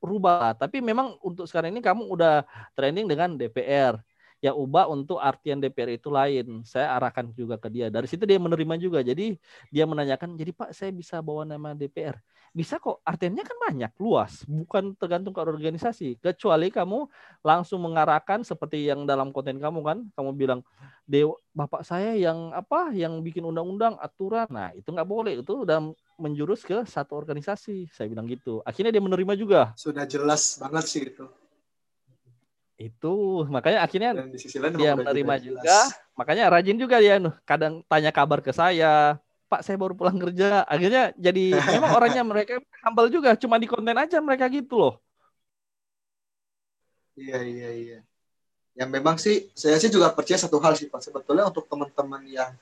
rubah. 0.06 0.54
Tapi 0.54 0.86
memang 0.86 1.18
untuk 1.26 1.50
sekarang 1.50 1.74
ini 1.74 1.82
kamu 1.82 2.06
udah 2.14 2.46
trending 2.78 3.10
dengan 3.10 3.34
DPR 3.34 3.98
ya 4.42 4.58
ubah 4.58 4.90
untuk 4.90 5.22
artian 5.22 5.62
DPR 5.62 6.02
itu 6.02 6.10
lain. 6.10 6.66
Saya 6.66 6.98
arahkan 6.98 7.30
juga 7.38 7.62
ke 7.62 7.70
dia. 7.70 7.94
Dari 7.94 8.10
situ 8.10 8.26
dia 8.26 8.42
menerima 8.42 8.76
juga. 8.82 9.00
Jadi 9.06 9.38
dia 9.70 9.86
menanyakan, 9.86 10.34
jadi 10.34 10.50
Pak 10.52 10.74
saya 10.74 10.90
bisa 10.90 11.22
bawa 11.22 11.46
nama 11.46 11.78
DPR. 11.78 12.18
Bisa 12.52 12.82
kok, 12.82 13.00
artiannya 13.08 13.48
kan 13.48 13.58
banyak, 13.70 13.92
luas. 14.02 14.44
Bukan 14.44 14.98
tergantung 15.00 15.32
ke 15.32 15.40
organisasi. 15.40 16.20
Kecuali 16.20 16.68
kamu 16.68 17.08
langsung 17.46 17.80
mengarahkan 17.86 18.44
seperti 18.44 18.92
yang 18.92 19.08
dalam 19.08 19.32
konten 19.32 19.56
kamu 19.62 19.80
kan. 19.86 19.98
Kamu 20.18 20.36
bilang, 20.36 20.60
Dewa, 21.08 21.38
Bapak 21.56 21.88
saya 21.88 22.12
yang 22.18 22.52
apa, 22.52 22.92
yang 22.92 23.24
bikin 23.24 23.46
undang-undang, 23.48 23.96
aturan. 24.02 24.50
Nah 24.52 24.76
itu 24.76 24.90
nggak 24.90 25.08
boleh. 25.08 25.40
Itu 25.40 25.64
udah 25.64 25.96
menjurus 26.20 26.66
ke 26.68 26.84
satu 26.84 27.16
organisasi. 27.16 27.88
Saya 27.94 28.12
bilang 28.12 28.28
gitu. 28.28 28.60
Akhirnya 28.68 28.92
dia 28.92 29.04
menerima 29.06 29.34
juga. 29.40 29.62
Sudah 29.80 30.04
jelas 30.04 30.60
banget 30.60 30.86
sih 30.92 31.04
itu 31.08 31.24
itu 32.90 33.46
makanya 33.52 33.86
akhirnya 33.86 34.10
di 34.26 34.40
sisi 34.42 34.58
lain 34.58 34.74
dia 34.80 34.98
menerima 34.98 35.36
juga, 35.38 35.62
juga 35.62 35.80
makanya 36.18 36.44
rajin 36.50 36.78
juga 36.80 36.98
dia 36.98 37.22
kadang 37.46 37.86
tanya 37.86 38.10
kabar 38.10 38.42
ke 38.42 38.50
saya 38.50 39.22
Pak 39.52 39.68
saya 39.68 39.76
baru 39.76 39.92
pulang 39.92 40.16
kerja. 40.16 40.64
Akhirnya 40.64 41.12
jadi 41.20 41.52
memang 41.76 41.92
orangnya 41.92 42.24
mereka 42.24 42.64
humble 42.88 43.12
juga 43.12 43.36
cuma 43.36 43.60
di 43.60 43.68
konten 43.68 43.92
aja 44.00 44.24
mereka 44.24 44.48
gitu 44.48 44.80
loh. 44.80 44.94
Iya 47.20 47.44
iya 47.44 47.70
iya. 47.76 48.00
Yang 48.80 48.90
memang 48.96 49.20
sih 49.20 49.52
saya 49.52 49.76
sih 49.76 49.92
juga 49.92 50.16
percaya 50.16 50.40
satu 50.40 50.56
hal 50.64 50.80
sih 50.80 50.88
Pak. 50.88 51.04
Sebetulnya 51.04 51.52
untuk 51.52 51.68
teman-teman 51.68 52.24
yang 52.32 52.56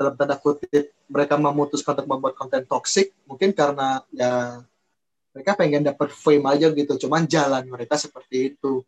dalam 0.00 0.16
tanda 0.16 0.40
kutip 0.40 0.96
mereka 1.12 1.36
memutuskan 1.36 2.00
untuk 2.00 2.08
membuat 2.08 2.34
konten 2.34 2.64
toksik 2.64 3.12
mungkin 3.28 3.52
karena 3.52 4.00
ya 4.08 4.64
mereka 5.36 5.52
pengen 5.54 5.84
dapat 5.84 6.10
fame 6.10 6.48
aja 6.48 6.72
gitu 6.72 7.06
cuman 7.06 7.28
jalan 7.28 7.62
mereka 7.68 7.94
seperti 8.00 8.56
itu 8.56 8.82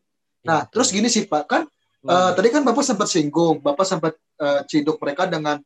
Nah, 0.45 0.69
ya, 0.69 0.71
terus 0.71 0.93
gini 0.93 1.09
sih 1.09 1.25
Pak, 1.25 1.45
kan 1.49 1.63
hmm. 1.65 2.09
uh, 2.09 2.31
tadi 2.37 2.49
kan 2.53 2.63
Bapak 2.63 2.85
sempat 2.85 3.09
singgung, 3.09 3.65
Bapak 3.65 3.89
sempat 3.89 4.13
uh, 4.39 4.61
ciduk 4.69 5.01
mereka 5.01 5.25
dengan 5.25 5.57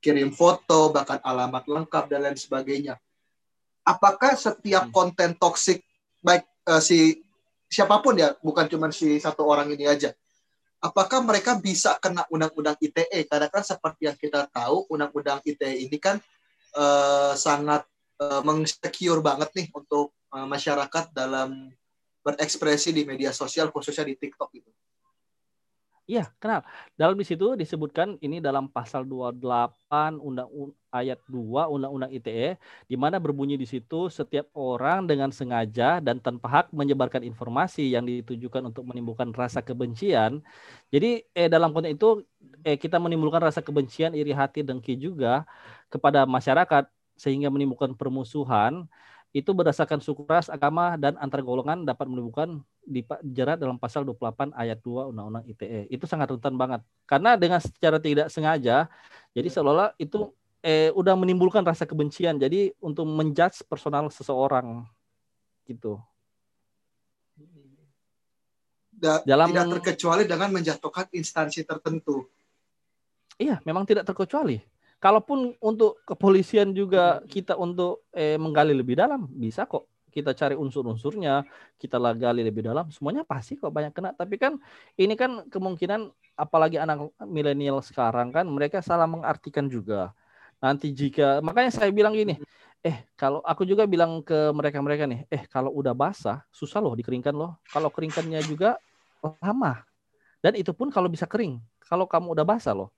kirim 0.00 0.30
foto, 0.32 0.94
bahkan 0.94 1.18
alamat 1.20 1.66
lengkap 1.66 2.04
dan 2.08 2.24
lain 2.24 2.38
sebagainya. 2.38 2.94
Apakah 3.82 4.38
setiap 4.38 4.88
hmm. 4.88 4.94
konten 4.94 5.30
toksik 5.34 5.82
baik 6.22 6.46
uh, 6.70 6.78
si 6.78 7.20
siapa 7.66 7.98
pun 7.98 8.18
ya, 8.18 8.34
bukan 8.38 8.70
cuma 8.70 8.86
si 8.94 9.18
satu 9.18 9.46
orang 9.46 9.70
ini 9.74 9.90
aja. 9.90 10.14
Apakah 10.80 11.20
mereka 11.20 11.60
bisa 11.60 11.92
kena 12.00 12.24
undang-undang 12.32 12.78
ITE? 12.80 13.28
Karena 13.28 13.52
kan 13.52 13.60
seperti 13.60 14.08
yang 14.08 14.16
kita 14.16 14.48
tahu, 14.48 14.88
undang-undang 14.88 15.44
ITE 15.44 15.76
ini 15.76 16.00
kan 16.00 16.16
uh, 16.72 17.36
sangat 17.36 17.84
uh, 18.16 18.40
mengsecure 18.40 19.20
banget 19.20 19.52
nih 19.52 19.68
untuk 19.76 20.16
uh, 20.32 20.48
masyarakat 20.48 21.12
dalam 21.12 21.68
berekspresi 22.20 22.92
di 22.92 23.02
media 23.08 23.32
sosial 23.32 23.72
khususnya 23.72 24.04
di 24.04 24.14
TikTok 24.16 24.50
itu. 24.56 24.70
Iya, 26.10 26.26
kenal. 26.42 26.66
Dalam 26.98 27.14
di 27.14 27.22
situ 27.22 27.54
disebutkan 27.54 28.18
ini 28.18 28.42
dalam 28.42 28.66
pasal 28.66 29.06
28 29.06 30.18
undang 30.18 30.74
ayat 30.90 31.22
2 31.30 31.70
Undang-Undang 31.70 32.10
ITE 32.10 32.58
di 32.90 32.98
mana 32.98 33.22
berbunyi 33.22 33.54
di 33.54 33.62
situ 33.62 34.10
setiap 34.10 34.50
orang 34.58 35.06
dengan 35.06 35.30
sengaja 35.30 36.02
dan 36.02 36.18
tanpa 36.18 36.50
hak 36.50 36.66
menyebarkan 36.74 37.22
informasi 37.22 37.94
yang 37.94 38.02
ditujukan 38.10 38.58
untuk 38.74 38.82
menimbulkan 38.90 39.30
rasa 39.30 39.62
kebencian. 39.62 40.42
Jadi 40.90 41.22
eh, 41.30 41.46
dalam 41.46 41.70
konteks 41.70 41.94
itu 41.94 42.26
eh, 42.66 42.74
kita 42.74 42.98
menimbulkan 42.98 43.46
rasa 43.46 43.62
kebencian, 43.62 44.10
iri 44.10 44.34
hati, 44.34 44.66
dengki 44.66 44.98
juga 44.98 45.46
kepada 45.86 46.26
masyarakat 46.26 46.90
sehingga 47.14 47.54
menimbulkan 47.54 47.94
permusuhan 47.94 48.90
itu 49.30 49.54
berdasarkan 49.54 50.02
suku 50.02 50.26
ras, 50.26 50.50
agama, 50.50 50.98
dan 50.98 51.14
antar 51.22 51.38
golongan 51.46 51.86
dapat 51.86 52.10
menimbulkan 52.10 52.66
dijerat 52.82 53.62
dalam 53.62 53.78
pasal 53.78 54.02
28 54.02 54.50
ayat 54.50 54.82
2 54.82 55.14
Undang-Undang 55.14 55.44
ITE. 55.46 55.86
Itu 55.86 56.10
sangat 56.10 56.34
rentan 56.34 56.58
banget. 56.58 56.82
Karena 57.06 57.38
dengan 57.38 57.62
secara 57.62 58.02
tidak 58.02 58.26
sengaja, 58.26 58.90
jadi 59.30 59.46
iya. 59.46 59.54
seolah-olah 59.54 59.94
itu 60.02 60.34
eh, 60.66 60.90
udah 60.90 61.14
menimbulkan 61.14 61.62
rasa 61.62 61.86
kebencian. 61.86 62.42
Jadi 62.42 62.74
untuk 62.82 63.06
menjudge 63.06 63.62
personal 63.70 64.10
seseorang 64.10 64.82
gitu. 65.62 66.02
Da, 68.90 69.22
dalam 69.22 69.54
tidak 69.54 69.78
terkecuali 69.78 70.26
dengan 70.26 70.50
menjatuhkan 70.50 71.06
instansi 71.14 71.62
tertentu. 71.62 72.26
Iya, 73.38 73.62
memang 73.62 73.86
tidak 73.86 74.10
terkecuali 74.10 74.58
kalaupun 75.00 75.56
untuk 75.64 76.04
kepolisian 76.04 76.76
juga 76.76 77.24
kita 77.24 77.56
untuk 77.56 78.04
eh, 78.12 78.36
menggali 78.36 78.76
lebih 78.76 79.00
dalam 79.00 79.26
bisa 79.32 79.64
kok. 79.64 79.88
Kita 80.10 80.34
cari 80.34 80.58
unsur-unsurnya 80.58 81.46
kita 81.78 81.94
gali 82.18 82.42
lebih 82.42 82.66
dalam 82.66 82.90
semuanya 82.90 83.22
pasti 83.22 83.54
kok 83.54 83.70
banyak 83.70 83.94
kena. 83.94 84.10
Tapi 84.12 84.36
kan 84.42 84.58
ini 84.98 85.14
kan 85.14 85.46
kemungkinan 85.46 86.10
apalagi 86.34 86.82
anak 86.82 87.14
milenial 87.24 87.78
sekarang 87.78 88.34
kan 88.34 88.44
mereka 88.44 88.82
salah 88.82 89.06
mengartikan 89.06 89.70
juga. 89.70 90.10
Nanti 90.58 90.90
jika 90.92 91.38
makanya 91.40 91.72
saya 91.72 91.94
bilang 91.94 92.12
gini 92.12 92.36
eh 92.82 93.06
kalau 93.14 93.38
aku 93.46 93.62
juga 93.62 93.86
bilang 93.86 94.18
ke 94.26 94.50
mereka-mereka 94.50 95.06
nih 95.06 95.30
eh 95.30 95.46
kalau 95.46 95.70
udah 95.72 95.94
basah 95.94 96.42
susah 96.50 96.82
loh 96.82 96.92
dikeringkan 96.98 97.32
loh. 97.32 97.62
Kalau 97.70 97.88
keringkannya 97.88 98.42
juga 98.44 98.76
lama. 99.22 99.86
Dan 100.42 100.58
itu 100.58 100.74
pun 100.74 100.90
kalau 100.90 101.06
bisa 101.06 101.24
kering. 101.24 101.62
Kalau 101.86 102.10
kamu 102.10 102.34
udah 102.34 102.44
basah 102.44 102.74
loh 102.74 102.90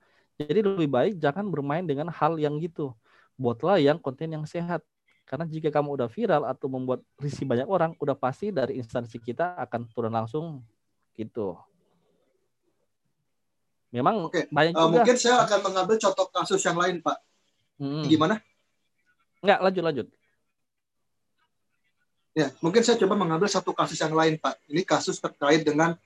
jadi 0.46 0.60
lebih 0.62 0.90
baik 0.90 1.12
jangan 1.18 1.46
bermain 1.48 1.84
dengan 1.84 2.10
hal 2.10 2.38
yang 2.38 2.58
gitu. 2.58 2.94
Buatlah 3.38 3.80
yang 3.80 3.98
konten 3.98 4.30
yang 4.30 4.44
sehat. 4.44 4.82
Karena 5.24 5.48
jika 5.48 5.72
kamu 5.72 5.96
udah 5.96 6.08
viral 6.12 6.44
atau 6.44 6.68
membuat 6.68 7.00
risih 7.16 7.48
banyak 7.48 7.64
orang, 7.64 7.96
udah 7.96 8.12
pasti 8.12 8.52
dari 8.52 8.76
instansi 8.76 9.16
kita 9.16 9.56
akan 9.56 9.88
turun 9.88 10.12
langsung 10.12 10.60
gitu. 11.16 11.56
Memang 13.92 14.28
Oke. 14.28 14.48
banyak 14.48 14.72
uh, 14.72 14.88
juga. 14.88 15.04
Mungkin 15.04 15.16
saya 15.20 15.44
akan 15.44 15.58
mengambil 15.68 15.96
contoh 16.00 16.26
kasus 16.32 16.60
yang 16.64 16.76
lain, 16.80 17.04
Pak. 17.04 17.16
Hmm. 17.76 18.04
Gimana? 18.08 18.40
Enggak, 19.44 19.58
lanjut 19.60 19.84
lanjut. 19.84 20.06
Ya, 22.32 22.48
mungkin 22.64 22.80
saya 22.80 22.96
coba 22.96 23.12
mengambil 23.12 23.44
satu 23.52 23.76
kasus 23.76 24.00
yang 24.00 24.16
lain, 24.16 24.40
Pak. 24.40 24.56
Ini 24.64 24.88
kasus 24.88 25.20
terkait 25.20 25.60
dengan 25.68 26.00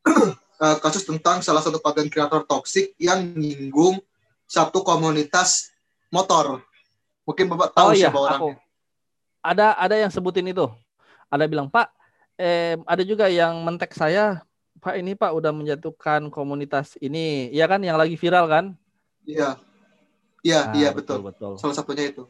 uh, 0.60 0.76
kasus 0.80 1.04
tentang 1.04 1.40
salah 1.44 1.60
satu 1.60 1.80
konten 1.80 2.08
kreator 2.08 2.44
toksik 2.44 2.96
yang 2.96 3.22
menyinggung 3.22 4.00
satu 4.46 4.80
komunitas 4.80 5.74
motor. 6.08 6.62
Mungkin 7.26 7.50
Bapak 7.50 7.74
tahu 7.74 7.88
oh, 7.90 7.94
iya, 7.94 8.08
siapa 8.08 8.18
orangnya. 8.18 8.38
Aku. 8.38 8.50
Ada 9.42 9.66
ada 9.78 9.94
yang 9.98 10.10
sebutin 10.10 10.46
itu. 10.50 10.66
Ada 11.26 11.50
bilang, 11.50 11.66
"Pak, 11.66 11.90
eh 12.38 12.78
ada 12.86 13.02
juga 13.02 13.26
yang 13.26 13.62
mentek 13.66 13.94
saya, 13.94 14.42
Pak 14.78 14.94
ini 14.94 15.18
Pak 15.18 15.34
udah 15.34 15.50
menjatuhkan 15.50 16.30
komunitas 16.30 16.94
ini." 17.02 17.50
Iya 17.50 17.66
kan 17.66 17.82
yang 17.82 17.98
lagi 17.98 18.14
viral 18.14 18.46
kan? 18.46 18.64
Iya. 19.26 19.58
Iya, 20.46 20.60
nah, 20.70 20.74
iya 20.78 20.88
betul, 20.94 21.26
betul. 21.26 21.58
Salah 21.58 21.74
satunya 21.74 22.06
itu. 22.06 22.22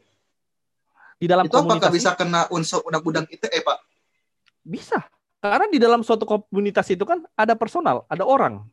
Di 1.20 1.28
dalam 1.28 1.44
itu 1.44 1.52
apakah 1.52 1.92
bisa 1.92 2.16
kena 2.16 2.48
unsur 2.48 2.80
undang-undang 2.88 3.28
ITE, 3.28 3.60
Pak? 3.60 3.78
Bisa. 4.64 5.04
Karena 5.40 5.66
di 5.68 5.78
dalam 5.78 6.00
suatu 6.00 6.24
komunitas 6.24 6.88
itu 6.90 7.04
kan 7.04 7.22
ada 7.36 7.54
personal, 7.54 8.08
ada 8.08 8.24
orang. 8.24 8.64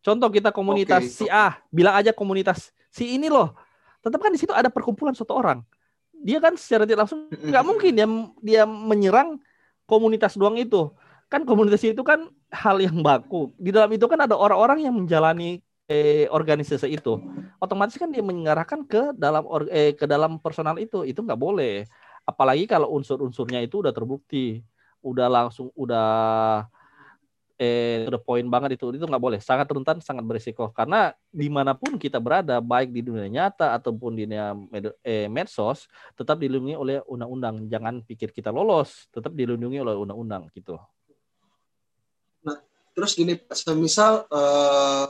Contoh 0.00 0.30
kita 0.30 0.54
komunitas 0.54 1.04
okay. 1.04 1.14
si 1.14 1.26
A, 1.28 1.58
bilang 1.68 1.98
aja 1.98 2.14
komunitas 2.14 2.70
si 2.88 3.18
ini 3.18 3.26
loh. 3.26 3.52
Tetap 4.00 4.22
kan 4.22 4.30
di 4.30 4.38
situ 4.38 4.54
ada 4.54 4.70
perkumpulan 4.70 5.12
suatu 5.12 5.34
orang. 5.34 5.60
Dia 6.18 6.38
kan 6.38 6.54
secara 6.54 6.86
tidak 6.86 7.06
langsung 7.06 7.30
nggak 7.30 7.64
mungkin 7.66 7.92
dia 7.94 8.06
dia 8.42 8.62
menyerang 8.66 9.38
komunitas 9.84 10.38
doang 10.38 10.58
itu. 10.58 10.90
kan 11.28 11.44
komunitas 11.44 11.84
itu 11.84 12.00
kan 12.00 12.24
hal 12.48 12.80
yang 12.80 13.04
baku. 13.04 13.52
Di 13.60 13.68
dalam 13.68 13.92
itu 13.92 14.08
kan 14.08 14.16
ada 14.16 14.32
orang-orang 14.32 14.88
yang 14.88 14.96
menjalani 14.96 15.60
eh, 15.84 16.24
organisasi 16.32 16.88
itu. 16.88 17.20
Otomatis 17.60 18.00
kan 18.00 18.08
dia 18.08 18.24
mengarahkan 18.24 18.80
ke 18.88 19.12
dalam 19.12 19.44
eh, 19.68 19.92
ke 19.92 20.08
dalam 20.08 20.40
personal 20.40 20.80
itu. 20.80 21.04
Itu 21.04 21.20
nggak 21.20 21.36
boleh. 21.36 21.84
Apalagi 22.24 22.64
kalau 22.64 22.96
unsur-unsurnya 22.96 23.60
itu 23.60 23.84
udah 23.84 23.92
terbukti, 23.92 24.64
udah 25.08 25.26
langsung 25.32 25.72
udah 25.72 26.68
eh 27.58 28.06
to 28.06 28.14
the 28.14 28.22
point 28.22 28.46
banget 28.46 28.78
itu 28.78 28.86
itu 28.94 29.02
nggak 29.02 29.18
boleh. 29.18 29.40
Sangat 29.42 29.66
rentan 29.66 29.98
sangat 29.98 30.22
berisiko. 30.22 30.70
Karena 30.70 31.10
di 31.26 31.50
mana 31.50 31.74
pun 31.74 31.98
kita 31.98 32.22
berada 32.22 32.62
baik 32.62 32.94
di 32.94 33.02
dunia 33.02 33.26
nyata 33.26 33.74
ataupun 33.74 34.14
di 34.14 34.30
dunia 34.30 34.54
med 34.54 34.94
eh, 35.02 35.26
medsos 35.26 35.90
tetap 36.14 36.38
dilindungi 36.38 36.78
oleh 36.78 36.96
undang-undang. 37.10 37.66
Jangan 37.66 38.06
pikir 38.06 38.30
kita 38.30 38.54
lolos 38.54 39.10
tetap 39.10 39.34
dilindungi 39.34 39.82
oleh 39.82 39.98
undang-undang 39.98 40.46
gitu. 40.54 40.78
Nah 42.46 42.62
terus 42.94 43.18
gini 43.18 43.34
semisal 43.50 44.30
uh, 44.30 45.06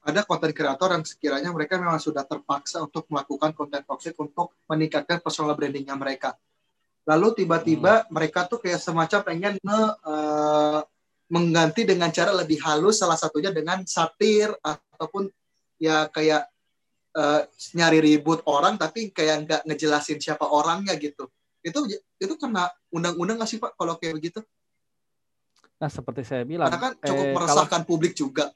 ada 0.00 0.24
konten 0.24 0.56
kreator 0.56 0.96
yang 0.96 1.04
sekiranya 1.04 1.52
mereka 1.52 1.76
memang 1.76 2.00
sudah 2.00 2.24
terpaksa 2.24 2.80
untuk 2.80 3.04
melakukan 3.12 3.52
konten 3.52 3.84
toxic 3.84 4.16
untuk 4.16 4.56
meningkatkan 4.64 5.20
personal 5.20 5.52
brandingnya 5.52 5.92
mereka 5.92 6.32
lalu 7.08 7.42
tiba-tiba 7.42 8.04
hmm. 8.04 8.06
mereka 8.12 8.44
tuh 8.46 8.60
kayak 8.60 8.80
semacam 8.80 9.20
pengen 9.24 9.54
nge 9.60 9.82
uh, 10.04 10.80
mengganti 11.30 11.86
dengan 11.86 12.10
cara 12.10 12.34
lebih 12.34 12.58
halus 12.60 13.00
salah 13.00 13.14
satunya 13.14 13.54
dengan 13.54 13.86
satir 13.86 14.50
ataupun 14.60 15.30
ya 15.78 16.10
kayak 16.10 16.50
uh, 17.14 17.46
nyari 17.78 18.02
ribut 18.02 18.42
orang 18.50 18.74
tapi 18.74 19.14
kayak 19.14 19.46
nggak 19.46 19.62
ngejelasin 19.64 20.18
siapa 20.18 20.44
orangnya 20.44 20.98
gitu. 20.98 21.30
Itu 21.62 21.86
itu 22.18 22.34
kena 22.34 22.68
undang-undang 22.90 23.38
nggak 23.38 23.50
sih 23.50 23.62
pak 23.62 23.78
kalau 23.78 23.94
kayak 23.96 24.18
begitu? 24.18 24.42
Nah 25.80 25.88
seperti 25.88 26.26
saya 26.26 26.42
bilang 26.44 26.68
karena 26.68 26.82
kan 26.82 26.92
cukup 26.98 27.26
eh, 27.26 27.32
meresahkan 27.32 27.82
kalau, 27.86 27.88
publik 27.88 28.12
juga. 28.18 28.50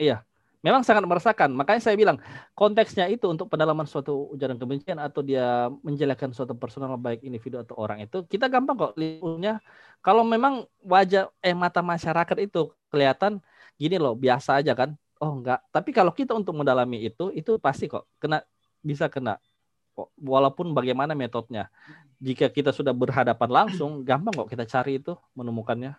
Iya 0.00 0.24
memang 0.66 0.82
sangat 0.82 1.06
meresahkan. 1.06 1.46
Makanya 1.54 1.78
saya 1.78 1.94
bilang 1.94 2.18
konteksnya 2.58 3.06
itu 3.06 3.30
untuk 3.30 3.46
pendalaman 3.46 3.86
suatu 3.86 4.34
ujaran 4.34 4.58
kebencian 4.58 4.98
atau 4.98 5.22
dia 5.22 5.70
menjelekkan 5.86 6.34
suatu 6.34 6.58
personal 6.58 6.98
baik 6.98 7.22
individu 7.22 7.62
atau 7.62 7.78
orang 7.78 8.02
itu 8.02 8.26
kita 8.26 8.50
gampang 8.50 8.74
kok 8.74 8.98
lihatnya. 8.98 9.62
Kalau 10.02 10.26
memang 10.26 10.66
wajah 10.82 11.30
eh 11.38 11.54
mata 11.54 11.78
masyarakat 11.86 12.36
itu 12.42 12.74
kelihatan 12.90 13.38
gini 13.78 13.94
loh 14.02 14.18
biasa 14.18 14.58
aja 14.58 14.74
kan. 14.74 14.98
Oh 15.22 15.38
enggak. 15.38 15.62
Tapi 15.70 15.94
kalau 15.94 16.10
kita 16.10 16.34
untuk 16.34 16.58
mendalami 16.58 17.06
itu 17.06 17.30
itu 17.30 17.54
pasti 17.62 17.86
kok 17.86 18.10
kena 18.18 18.42
bisa 18.82 19.06
kena 19.06 19.38
walaupun 20.18 20.74
bagaimana 20.76 21.16
metodenya. 21.16 21.70
Jika 22.20 22.48
kita 22.48 22.72
sudah 22.72 22.96
berhadapan 22.96 23.48
langsung, 23.48 24.00
gampang 24.04 24.32
kok 24.32 24.48
kita 24.48 24.64
cari 24.64 25.00
itu 25.00 25.16
menemukannya. 25.36 25.96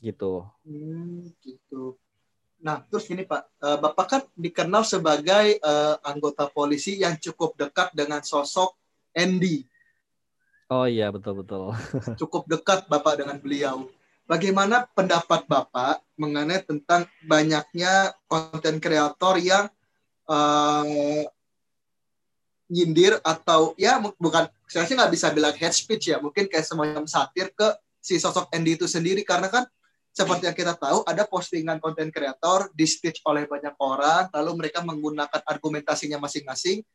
Gitu. 0.00 0.44
Hmm, 0.64 1.32
gitu. 1.40 1.96
Nah, 2.64 2.80
terus 2.88 3.04
gini 3.04 3.28
Pak, 3.28 3.60
uh, 3.60 3.76
Bapak 3.76 4.06
kan 4.08 4.22
dikenal 4.32 4.88
sebagai 4.88 5.60
uh, 5.60 6.00
anggota 6.00 6.48
polisi 6.48 6.96
yang 6.96 7.20
cukup 7.20 7.52
dekat 7.60 7.92
dengan 7.92 8.24
sosok 8.24 8.72
Andy. 9.12 9.68
Oh 10.72 10.88
iya, 10.88 11.12
betul-betul. 11.12 11.76
cukup 12.20 12.48
dekat 12.48 12.88
Bapak 12.88 13.20
dengan 13.20 13.36
beliau. 13.36 13.84
Bagaimana 14.24 14.88
pendapat 14.96 15.44
Bapak 15.44 16.00
mengenai 16.16 16.64
tentang 16.64 17.04
banyaknya 17.28 18.16
konten 18.24 18.80
kreator 18.80 19.36
yang 19.36 19.68
uh, 20.24 21.28
nyindir 22.72 23.20
atau 23.20 23.76
ya 23.76 24.00
bukan 24.00 24.48
saya 24.64 24.88
sih 24.88 24.96
nggak 24.96 25.12
bisa 25.12 25.28
bilang 25.36 25.52
hate 25.52 25.76
speech 25.76 26.08
ya 26.08 26.16
mungkin 26.16 26.48
kayak 26.48 26.64
semacam 26.64 27.04
satir 27.04 27.52
ke 27.52 27.68
si 28.00 28.16
sosok 28.16 28.48
Andy 28.56 28.80
itu 28.80 28.88
sendiri 28.88 29.20
karena 29.20 29.52
kan 29.52 29.68
seperti 30.14 30.46
yang 30.46 30.54
kita 30.54 30.78
tahu 30.78 31.02
ada 31.02 31.26
postingan 31.26 31.82
konten 31.82 32.14
kreator 32.14 32.70
di 32.70 32.86
stitch 32.86 33.18
oleh 33.26 33.50
banyak 33.50 33.74
orang 33.82 34.30
lalu 34.30 34.62
mereka 34.62 34.78
menggunakan 34.86 35.42
argumentasinya 35.42 36.22
masing-masing 36.22 36.86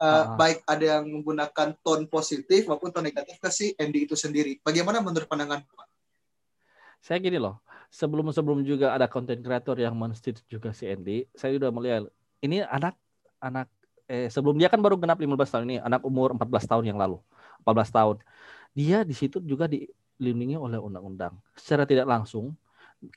uh, 0.00 0.08
uh. 0.08 0.24
baik 0.40 0.64
ada 0.64 0.98
yang 0.98 1.04
menggunakan 1.04 1.76
tone 1.84 2.08
positif 2.08 2.64
maupun 2.64 2.88
tone 2.88 3.12
negatif 3.12 3.36
ke 3.36 3.52
si 3.52 3.76
Andy 3.76 4.08
itu 4.08 4.16
sendiri 4.16 4.56
bagaimana 4.64 5.04
menurut 5.04 5.28
pandangan 5.28 5.60
Pak? 5.60 5.86
Saya 7.02 7.18
gini 7.20 7.36
loh 7.36 7.60
sebelum 7.92 8.32
sebelum 8.32 8.64
juga 8.64 8.96
ada 8.96 9.04
konten 9.04 9.44
kreator 9.44 9.76
yang 9.76 9.92
menstitch 9.92 10.40
juga 10.48 10.72
si 10.72 10.88
Andy 10.88 11.28
saya 11.36 11.52
sudah 11.60 11.68
melihat 11.68 12.08
ini 12.40 12.64
anak 12.64 12.96
anak 13.36 13.68
eh 14.08 14.32
sebelum 14.32 14.56
dia 14.56 14.72
kan 14.72 14.80
baru 14.80 14.96
genap 14.96 15.20
15 15.20 15.28
tahun 15.52 15.64
ini 15.68 15.76
anak 15.84 16.00
umur 16.08 16.32
14 16.32 16.72
tahun 16.72 16.84
yang 16.88 16.96
lalu 16.96 17.20
14 17.68 17.92
tahun 17.92 18.16
dia 18.72 19.04
di 19.04 19.12
situ 19.12 19.44
juga 19.44 19.68
dilindungi 19.68 20.56
oleh 20.56 20.80
undang-undang 20.80 21.36
secara 21.52 21.84
tidak 21.84 22.08
langsung 22.08 22.56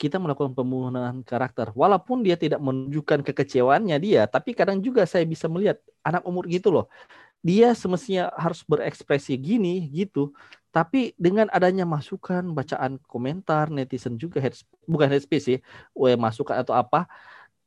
kita 0.02 0.18
melakukan 0.18 0.58
pembunuhan 0.58 1.22
karakter. 1.22 1.70
Walaupun 1.78 2.26
dia 2.26 2.34
tidak 2.34 2.58
menunjukkan 2.58 3.22
kekecewaannya 3.22 3.98
dia, 4.02 4.26
tapi 4.26 4.58
kadang 4.58 4.82
juga 4.82 5.06
saya 5.06 5.22
bisa 5.30 5.46
melihat 5.46 5.78
anak 6.02 6.26
umur 6.26 6.50
gitu 6.50 6.74
loh. 6.74 6.90
Dia 7.46 7.78
semestinya 7.78 8.34
harus 8.34 8.66
berekspresi 8.66 9.38
gini 9.38 9.86
gitu. 9.94 10.34
Tapi 10.74 11.16
dengan 11.16 11.48
adanya 11.56 11.88
masukan, 11.88 12.44
bacaan 12.52 13.00
komentar 13.08 13.72
netizen 13.72 14.20
juga 14.20 14.44
head, 14.44 14.58
bukan 14.90 15.08
head 15.08 15.24
speech 15.24 15.44
sih, 15.48 15.60
masukan 16.20 16.60
atau 16.60 16.76
apa, 16.76 17.08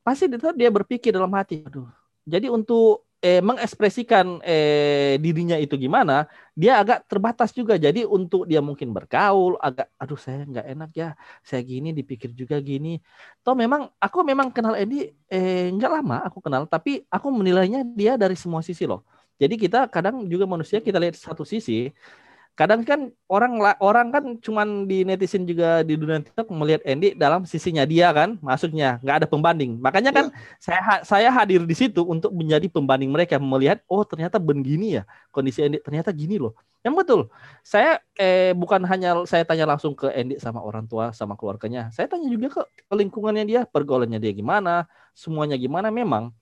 pasti 0.04 0.28
dia 0.28 0.68
berpikir 0.68 1.16
dalam 1.16 1.32
hati, 1.32 1.64
aduh. 1.64 1.88
Jadi 2.28 2.52
untuk 2.52 3.07
eh, 3.22 3.42
mengekspresikan 3.42 4.38
eh, 4.46 5.18
dirinya 5.18 5.56
itu 5.58 5.74
gimana, 5.74 6.26
dia 6.54 6.78
agak 6.82 7.06
terbatas 7.10 7.50
juga. 7.50 7.74
Jadi 7.78 8.06
untuk 8.06 8.46
dia 8.50 8.62
mungkin 8.62 8.90
bergaul, 8.94 9.58
agak, 9.58 9.90
aduh 9.98 10.18
saya 10.18 10.46
nggak 10.46 10.66
enak 10.74 10.90
ya, 10.94 11.08
saya 11.42 11.60
gini 11.66 11.90
dipikir 11.90 12.30
juga 12.34 12.56
gini. 12.62 13.02
Toh 13.42 13.54
memang 13.58 13.90
aku 13.98 14.18
memang 14.22 14.48
kenal 14.54 14.74
Edi 14.78 15.10
eh, 15.30 15.68
nggak 15.74 15.90
lama 16.02 16.16
aku 16.28 16.38
kenal, 16.44 16.62
tapi 16.70 17.02
aku 17.10 17.26
menilainya 17.34 17.82
dia 17.82 18.14
dari 18.14 18.34
semua 18.38 18.62
sisi 18.62 18.84
loh. 18.86 19.02
Jadi 19.38 19.54
kita 19.54 19.86
kadang 19.86 20.26
juga 20.26 20.44
manusia 20.50 20.82
kita 20.82 20.98
lihat 20.98 21.14
satu 21.14 21.46
sisi, 21.46 21.94
kadang 22.58 22.82
kan 22.82 23.14
orang 23.30 23.54
orang 23.78 24.10
kan 24.10 24.24
cuman 24.42 24.90
di 24.90 25.06
netizen 25.06 25.46
juga 25.46 25.86
di 25.86 25.94
dunia 25.94 26.18
TikTok 26.18 26.50
melihat 26.50 26.82
Andy 26.82 27.14
dalam 27.14 27.46
sisinya 27.46 27.86
dia 27.86 28.10
kan 28.10 28.34
maksudnya 28.42 28.98
nggak 28.98 29.16
ada 29.22 29.26
pembanding. 29.30 29.78
Makanya 29.78 30.10
kan 30.10 30.26
ya. 30.34 30.58
saya 30.58 30.80
saya 31.06 31.28
hadir 31.30 31.62
di 31.62 31.70
situ 31.78 32.02
untuk 32.02 32.34
menjadi 32.34 32.66
pembanding 32.66 33.14
mereka 33.14 33.38
melihat 33.38 33.78
oh 33.86 34.02
ternyata 34.02 34.42
begini 34.42 34.98
ya 34.98 35.02
kondisi 35.30 35.62
Andy 35.62 35.78
ternyata 35.78 36.10
gini 36.10 36.34
loh. 36.42 36.58
Yang 36.82 36.94
betul 36.98 37.20
saya 37.62 38.02
eh 38.18 38.50
bukan 38.58 38.82
hanya 38.90 39.22
saya 39.22 39.46
tanya 39.46 39.62
langsung 39.70 39.94
ke 39.94 40.10
Andy 40.10 40.42
sama 40.42 40.58
orang 40.58 40.90
tua 40.90 41.14
sama 41.14 41.38
keluarganya. 41.38 41.94
Saya 41.94 42.10
tanya 42.10 42.26
juga 42.26 42.58
ke, 42.58 42.62
ke 42.90 42.94
lingkungannya 42.98 43.46
dia 43.46 43.60
pergaulannya 43.70 44.18
dia 44.18 44.34
gimana 44.34 44.90
semuanya 45.14 45.54
gimana. 45.54 45.94
Memang 45.94 46.34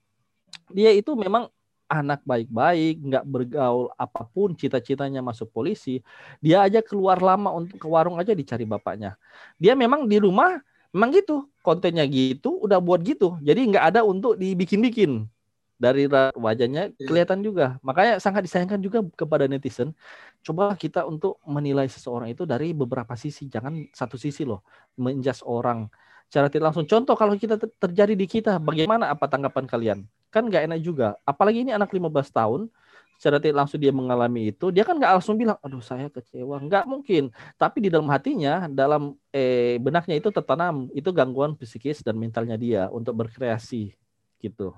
dia 0.73 0.97
itu 0.97 1.13
memang 1.13 1.53
anak 1.87 2.23
baik-baik, 2.27 3.03
nggak 3.03 3.25
bergaul 3.25 3.91
apa 3.95 4.27
pun, 4.27 4.55
cita-citanya 4.59 5.23
masuk 5.23 5.51
polisi, 5.51 6.03
dia 6.43 6.63
aja 6.63 6.83
keluar 6.83 7.23
lama 7.23 7.55
untuk 7.55 7.79
ke 7.79 7.87
warung 7.87 8.19
aja 8.19 8.35
dicari 8.35 8.67
bapaknya. 8.67 9.15
Dia 9.59 9.79
memang 9.79 10.07
di 10.07 10.19
rumah 10.19 10.59
memang 10.91 11.13
gitu, 11.13 11.47
kontennya 11.61 12.09
gitu, 12.09 12.57
udah 12.65 12.81
buat 12.81 13.05
gitu. 13.05 13.37
Jadi 13.45 13.61
nggak 13.69 13.85
ada 13.95 14.01
untuk 14.03 14.41
dibikin-bikin. 14.41 15.29
Dari 15.77 16.09
wajahnya 16.09 16.89
iya. 16.97 17.05
kelihatan 17.05 17.45
juga. 17.45 17.77
Makanya 17.85 18.17
sangat 18.17 18.49
disayangkan 18.49 18.81
juga 18.81 19.05
kepada 19.13 19.45
netizen. 19.45 19.93
Coba 20.41 20.73
kita 20.73 21.05
untuk 21.05 21.37
menilai 21.45 21.85
seseorang 21.85 22.33
itu 22.33 22.49
dari 22.49 22.73
beberapa 22.73 23.13
sisi, 23.13 23.45
jangan 23.53 23.85
satu 23.93 24.17
sisi 24.17 24.49
loh, 24.49 24.65
menjas 24.97 25.45
orang 25.45 25.93
secara 26.33 26.49
tidak 26.49 26.73
langsung. 26.73 26.89
Contoh 26.89 27.15
kalau 27.15 27.37
kita 27.37 27.61
terjadi 27.61 28.15
di 28.17 28.27
kita, 28.27 28.57
bagaimana 28.57 29.13
apa 29.13 29.29
tanggapan 29.29 29.65
kalian? 29.69 29.99
Kan 30.37 30.45
nggak 30.45 30.69
enak 30.69 30.81
juga. 30.85 31.17
Apalagi 31.25 31.65
ini 31.65 31.73
anak 31.73 31.89
15 31.89 32.29
tahun, 32.29 32.69
secara 33.17 33.41
tidak 33.41 33.65
langsung 33.65 33.81
dia 33.81 33.89
mengalami 33.89 34.53
itu, 34.53 34.69
dia 34.69 34.85
kan 34.85 35.01
nggak 35.01 35.17
langsung 35.17 35.41
bilang, 35.41 35.57
aduh 35.65 35.81
saya 35.81 36.13
kecewa, 36.13 36.61
nggak 36.61 36.85
mungkin. 36.85 37.33
Tapi 37.57 37.81
di 37.81 37.89
dalam 37.89 38.05
hatinya, 38.13 38.69
dalam 38.69 39.17
eh, 39.33 39.81
benaknya 39.81 40.21
itu 40.21 40.29
tertanam 40.29 40.93
itu 40.93 41.09
gangguan 41.17 41.57
psikis 41.57 42.05
dan 42.05 42.21
mentalnya 42.21 42.61
dia 42.61 42.93
untuk 42.93 43.17
berkreasi, 43.17 43.97
gitu. 44.45 44.77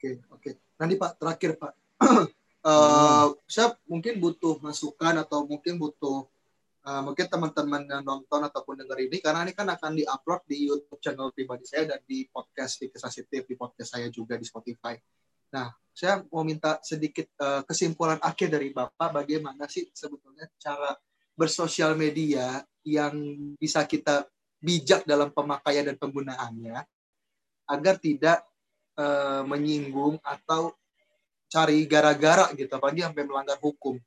Oke, 0.00 0.16
oke. 0.32 0.50
Nanti 0.80 0.96
Pak 0.96 1.12
terakhir 1.20 1.60
Pak, 1.60 1.72
uh, 2.64 3.36
saya 3.44 3.76
mungkin 3.84 4.16
butuh 4.16 4.56
masukan 4.64 5.20
atau 5.20 5.44
mungkin 5.44 5.76
butuh 5.76 6.24
uh, 6.86 7.02
mungkin 7.04 7.26
teman-teman 7.28 7.82
yang 7.84 8.02
nonton 8.04 8.40
ataupun 8.46 8.80
dengar 8.84 8.98
ini 9.00 9.20
karena 9.20 9.44
ini 9.44 9.52
kan 9.52 9.68
akan 9.68 9.96
diupload 9.96 10.40
di 10.48 10.70
YouTube 10.70 11.00
channel 11.00 11.28
pribadi 11.34 11.64
saya 11.68 11.96
dan 11.96 12.00
di 12.04 12.24
podcast 12.28 12.80
di 12.80 12.88
Kesensitif 12.88 13.44
di 13.44 13.54
podcast 13.56 13.96
saya 13.96 14.08
juga 14.08 14.36
di 14.40 14.46
Spotify. 14.46 14.96
Nah, 15.50 15.68
saya 15.90 16.22
mau 16.30 16.46
minta 16.46 16.78
sedikit 16.80 17.26
uh, 17.42 17.66
kesimpulan 17.66 18.22
akhir 18.22 18.54
dari 18.54 18.70
Bapak 18.70 19.10
bagaimana 19.22 19.66
sih 19.66 19.90
sebetulnya 19.90 20.46
cara 20.56 20.94
bersosial 21.34 21.98
media 21.98 22.62
yang 22.86 23.14
bisa 23.58 23.84
kita 23.84 24.24
bijak 24.60 25.08
dalam 25.08 25.32
pemakaian 25.32 25.88
dan 25.88 25.96
penggunaannya 25.96 26.78
agar 27.66 27.94
tidak 27.96 28.44
uh, 29.00 29.42
menyinggung 29.48 30.20
atau 30.20 30.76
cari 31.50 31.82
gara-gara 31.88 32.52
gitu 32.54 32.70
apalagi 32.70 33.02
sampai 33.02 33.24
melanggar 33.26 33.58
hukum 33.58 33.98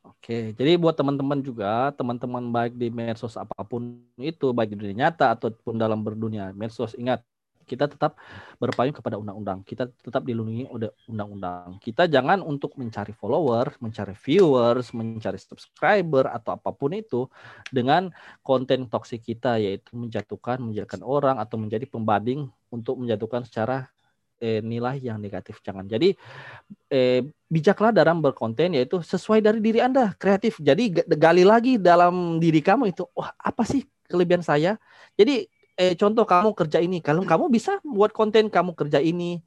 Oke, 0.00 0.56
jadi 0.56 0.80
buat 0.80 0.96
teman-teman 0.96 1.44
juga, 1.44 1.92
teman-teman 1.92 2.40
baik 2.48 2.72
di 2.72 2.88
medsos 2.88 3.36
apa 3.36 3.52
pun 3.68 4.00
itu, 4.16 4.48
baik 4.56 4.72
di 4.72 4.76
dunia 4.80 4.96
nyata 5.08 5.36
ataupun 5.36 5.76
dalam 5.76 6.00
berdunia 6.00 6.56
medsos, 6.56 6.96
ingat 6.96 7.20
kita 7.68 7.86
tetap 7.86 8.16
berpayung 8.58 8.96
kepada 8.96 9.20
undang-undang. 9.20 9.60
Kita 9.62 9.86
tetap 9.86 10.26
dilindungi 10.26 10.66
oleh 10.72 10.90
undang-undang. 11.06 11.78
Kita 11.78 12.08
jangan 12.10 12.42
untuk 12.42 12.74
mencari 12.80 13.14
follower, 13.14 13.78
mencari 13.78 14.16
viewers, 14.16 14.90
mencari 14.96 15.38
subscriber 15.38 16.26
atau 16.32 16.56
apa 16.56 16.72
pun 16.74 16.96
itu 16.96 17.30
dengan 17.70 18.10
konten 18.42 18.88
toksik 18.90 19.22
kita 19.22 19.60
yaitu 19.62 19.94
menjatuhkan, 19.94 20.58
menjadikan 20.58 21.04
orang 21.06 21.38
atau 21.38 21.60
menjadi 21.60 21.86
pembanding 21.86 22.48
untuk 22.72 22.98
menjatuhkan 22.98 23.46
secara 23.46 23.86
eh, 24.40 24.60
nilai 24.64 24.98
yang 25.04 25.20
negatif. 25.20 25.60
Jangan. 25.62 25.86
Jadi 25.86 26.16
eh, 26.90 27.20
bijaklah 27.46 27.92
dalam 27.94 28.18
berkonten 28.24 28.74
yaitu 28.74 28.98
sesuai 29.04 29.44
dari 29.44 29.60
diri 29.62 29.78
Anda, 29.84 30.16
kreatif. 30.16 30.58
Jadi 30.58 31.04
gali 31.14 31.44
lagi 31.44 31.76
dalam 31.76 32.40
diri 32.42 32.64
kamu 32.64 32.90
itu, 32.90 33.04
wah 33.14 33.30
apa 33.38 33.62
sih 33.68 33.84
kelebihan 34.08 34.42
saya? 34.42 34.80
Jadi 35.14 35.46
eh 35.80 35.94
contoh 35.96 36.24
kamu 36.28 36.52
kerja 36.52 36.78
ini, 36.82 37.00
kalau 37.00 37.24
kamu 37.24 37.48
bisa 37.48 37.80
buat 37.84 38.12
konten 38.12 38.52
kamu 38.52 38.76
kerja 38.76 39.00
ini, 39.00 39.40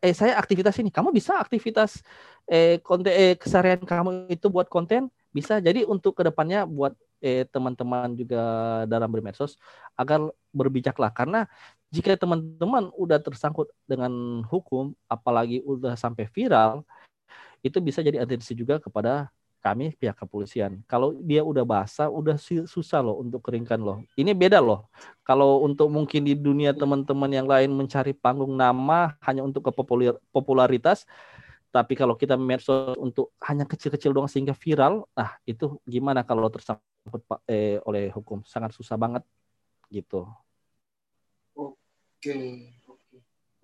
eh 0.00 0.14
saya 0.16 0.36
aktivitas 0.40 0.76
ini, 0.80 0.88
kamu 0.88 1.12
bisa 1.12 1.36
aktivitas 1.40 2.00
eh 2.48 2.80
konten 2.80 3.12
eh 3.12 3.34
keseharian 3.36 3.82
kamu 3.84 4.32
itu 4.32 4.46
buat 4.48 4.68
konten 4.68 5.12
bisa. 5.34 5.60
Jadi 5.60 5.84
untuk 5.84 6.16
ke 6.16 6.22
depannya 6.24 6.64
buat 6.68 6.96
eh 7.24 7.44
teman-teman 7.48 8.12
juga 8.16 8.42
dalam 8.88 9.08
bermedsos 9.08 9.56
agar 9.96 10.28
berbijaklah 10.54 11.10
karena 11.10 11.50
jika 11.90 12.14
teman-teman 12.14 12.90
udah 12.94 13.18
tersangkut 13.22 13.70
dengan 13.86 14.42
hukum, 14.46 14.94
apalagi 15.06 15.62
udah 15.62 15.94
sampai 15.94 16.26
viral, 16.30 16.82
itu 17.62 17.78
bisa 17.78 18.02
jadi 18.02 18.22
atensi 18.22 18.54
juga 18.54 18.82
kepada 18.82 19.30
kami 19.64 19.96
pihak 19.96 20.20
kepolisian. 20.20 20.84
Kalau 20.84 21.16
dia 21.24 21.40
udah 21.40 21.64
basah, 21.64 22.12
udah 22.12 22.36
susah 22.68 23.00
loh 23.00 23.16
untuk 23.24 23.40
keringkan 23.40 23.80
loh. 23.80 24.04
Ini 24.12 24.36
beda 24.36 24.60
loh. 24.60 24.92
Kalau 25.24 25.64
untuk 25.64 25.88
mungkin 25.88 26.28
di 26.28 26.36
dunia 26.36 26.76
teman-teman 26.76 27.32
yang 27.32 27.48
lain 27.48 27.72
mencari 27.72 28.12
panggung 28.12 28.52
nama 28.52 29.16
hanya 29.24 29.40
untuk 29.40 29.72
kepopularitas, 29.72 31.08
tapi 31.72 31.96
kalau 31.96 32.12
kita 32.12 32.36
medsos 32.36 32.92
untuk 33.00 33.32
hanya 33.40 33.64
kecil-kecil 33.64 34.12
doang 34.12 34.28
sehingga 34.28 34.52
viral, 34.52 35.08
nah 35.16 35.40
itu 35.48 35.80
gimana 35.88 36.20
kalau 36.22 36.52
tersangkut 36.52 37.24
eh, 37.48 37.80
oleh 37.88 38.12
hukum? 38.12 38.44
Sangat 38.44 38.76
susah 38.76 39.00
banget 39.00 39.24
gitu. 39.88 40.28
Oke. 42.24 42.72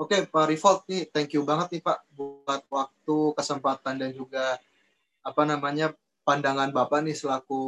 Oke, 0.01 0.17
Pak 0.29 0.45
Rivolt 0.49 0.85
nih, 0.89 1.09
thank 1.09 1.33
you 1.33 1.45
banget 1.49 1.77
nih 1.77 1.83
Pak 1.85 2.09
buat 2.13 2.61
waktu, 2.69 3.17
kesempatan 3.37 3.97
dan 3.97 4.13
juga 4.13 4.61
apa 5.25 5.43
namanya 5.49 5.97
pandangan 6.25 6.69
Bapak 6.69 7.05
nih 7.05 7.17
selaku 7.17 7.61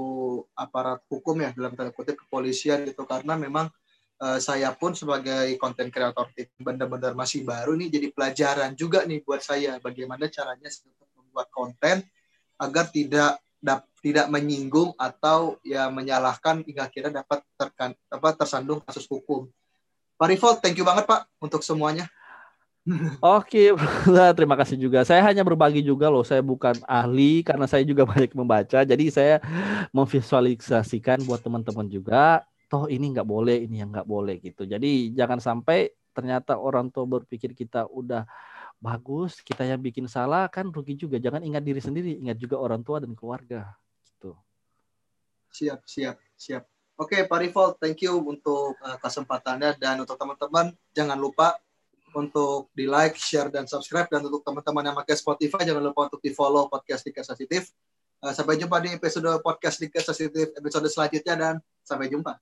aparat 0.52 1.00
hukum 1.08 1.40
ya 1.40 1.56
dalam 1.56 1.72
tanda 1.72 1.92
kutip 1.92 2.20
kepolisian 2.20 2.84
gitu 2.88 3.08
karena 3.08 3.36
memang 3.36 3.72
uh, 4.20 4.36
saya 4.36 4.72
pun 4.76 4.92
sebagai 4.92 5.56
konten 5.56 5.88
kreator 5.88 6.28
benar-benar 6.60 7.16
masih 7.16 7.44
baru 7.44 7.76
nih 7.76 7.88
jadi 7.88 8.08
pelajaran 8.12 8.72
juga 8.76 9.04
nih 9.04 9.24
buat 9.24 9.40
saya 9.44 9.76
bagaimana 9.80 10.28
caranya 10.28 10.68
membuat 11.16 11.48
konten 11.52 12.04
agar 12.60 12.88
tidak 12.92 13.40
dap, 13.62 13.86
tidak 14.02 14.26
menyinggung 14.28 14.92
atau 14.98 15.56
ya 15.62 15.86
menyalahkan 15.88 16.66
hingga 16.66 16.90
akhirnya 16.90 17.22
dapat 17.22 17.40
terkan, 17.54 17.94
apa, 18.10 18.28
tersandung 18.34 18.82
kasus 18.82 19.06
hukum. 19.06 19.46
Pak 20.22 20.30
Rival, 20.30 20.54
thank 20.62 20.78
you 20.78 20.86
banget 20.86 21.02
Pak 21.02 21.26
untuk 21.42 21.66
semuanya. 21.66 22.06
Oke, 23.42 23.74
terima 24.38 24.54
kasih 24.54 24.78
juga. 24.78 25.02
Saya 25.02 25.18
hanya 25.26 25.42
berbagi 25.42 25.82
juga 25.82 26.06
loh. 26.06 26.22
Saya 26.22 26.38
bukan 26.46 26.78
ahli 26.86 27.42
karena 27.42 27.66
saya 27.66 27.82
juga 27.82 28.06
banyak 28.14 28.30
membaca. 28.30 28.86
Jadi 28.86 29.10
saya 29.10 29.42
memvisualisasikan 29.90 31.26
buat 31.26 31.42
teman-teman 31.42 31.90
juga. 31.90 32.46
Toh 32.70 32.86
ini 32.86 33.10
nggak 33.10 33.26
boleh, 33.26 33.66
ini 33.66 33.82
yang 33.82 33.90
nggak 33.90 34.06
boleh 34.06 34.38
gitu. 34.38 34.62
Jadi 34.62 35.10
jangan 35.10 35.42
sampai 35.42 35.90
ternyata 36.14 36.54
orang 36.54 36.86
tua 36.94 37.02
berpikir 37.02 37.50
kita 37.50 37.90
udah 37.90 38.22
bagus, 38.78 39.42
kita 39.42 39.66
yang 39.66 39.82
bikin 39.82 40.06
salah 40.06 40.46
kan 40.46 40.70
rugi 40.70 40.94
juga. 40.94 41.18
Jangan 41.18 41.42
ingat 41.42 41.66
diri 41.66 41.82
sendiri, 41.82 42.14
ingat 42.22 42.38
juga 42.38 42.62
orang 42.62 42.86
tua 42.86 43.02
dan 43.02 43.10
keluarga. 43.18 43.74
Gitu. 44.06 44.38
Siap, 45.50 45.82
siap, 45.82 46.22
siap. 46.38 46.71
Oke, 47.00 47.24
Pak 47.24 47.38
Rival, 47.40 47.68
thank 47.80 48.04
you 48.04 48.20
untuk 48.20 48.76
uh, 48.84 49.00
kesempatannya 49.00 49.80
dan 49.80 50.04
untuk 50.04 50.14
teman-teman 50.20 50.76
jangan 50.92 51.16
lupa 51.16 51.56
untuk 52.12 52.68
di 52.76 52.84
like, 52.84 53.16
share, 53.16 53.48
dan 53.48 53.64
subscribe. 53.64 54.08
Dan 54.12 54.28
untuk 54.28 54.44
teman-teman 54.44 54.92
yang 54.92 54.96
pakai 54.96 55.16
Spotify, 55.16 55.64
jangan 55.64 55.82
lupa 55.82 56.12
untuk 56.12 56.20
di 56.20 56.30
follow 56.36 56.68
podcast 56.68 57.04
Dika 57.08 57.24
Sensitif. 57.24 57.72
Uh, 58.22 58.30
sampai 58.30 58.60
jumpa 58.60 58.78
di 58.78 58.94
episode 58.94 59.26
podcast 59.42 59.82
Dika 59.82 59.98
Sensitif 59.98 60.54
episode 60.54 60.86
selanjutnya 60.86 61.34
dan 61.34 61.54
sampai 61.82 62.06
jumpa. 62.12 62.38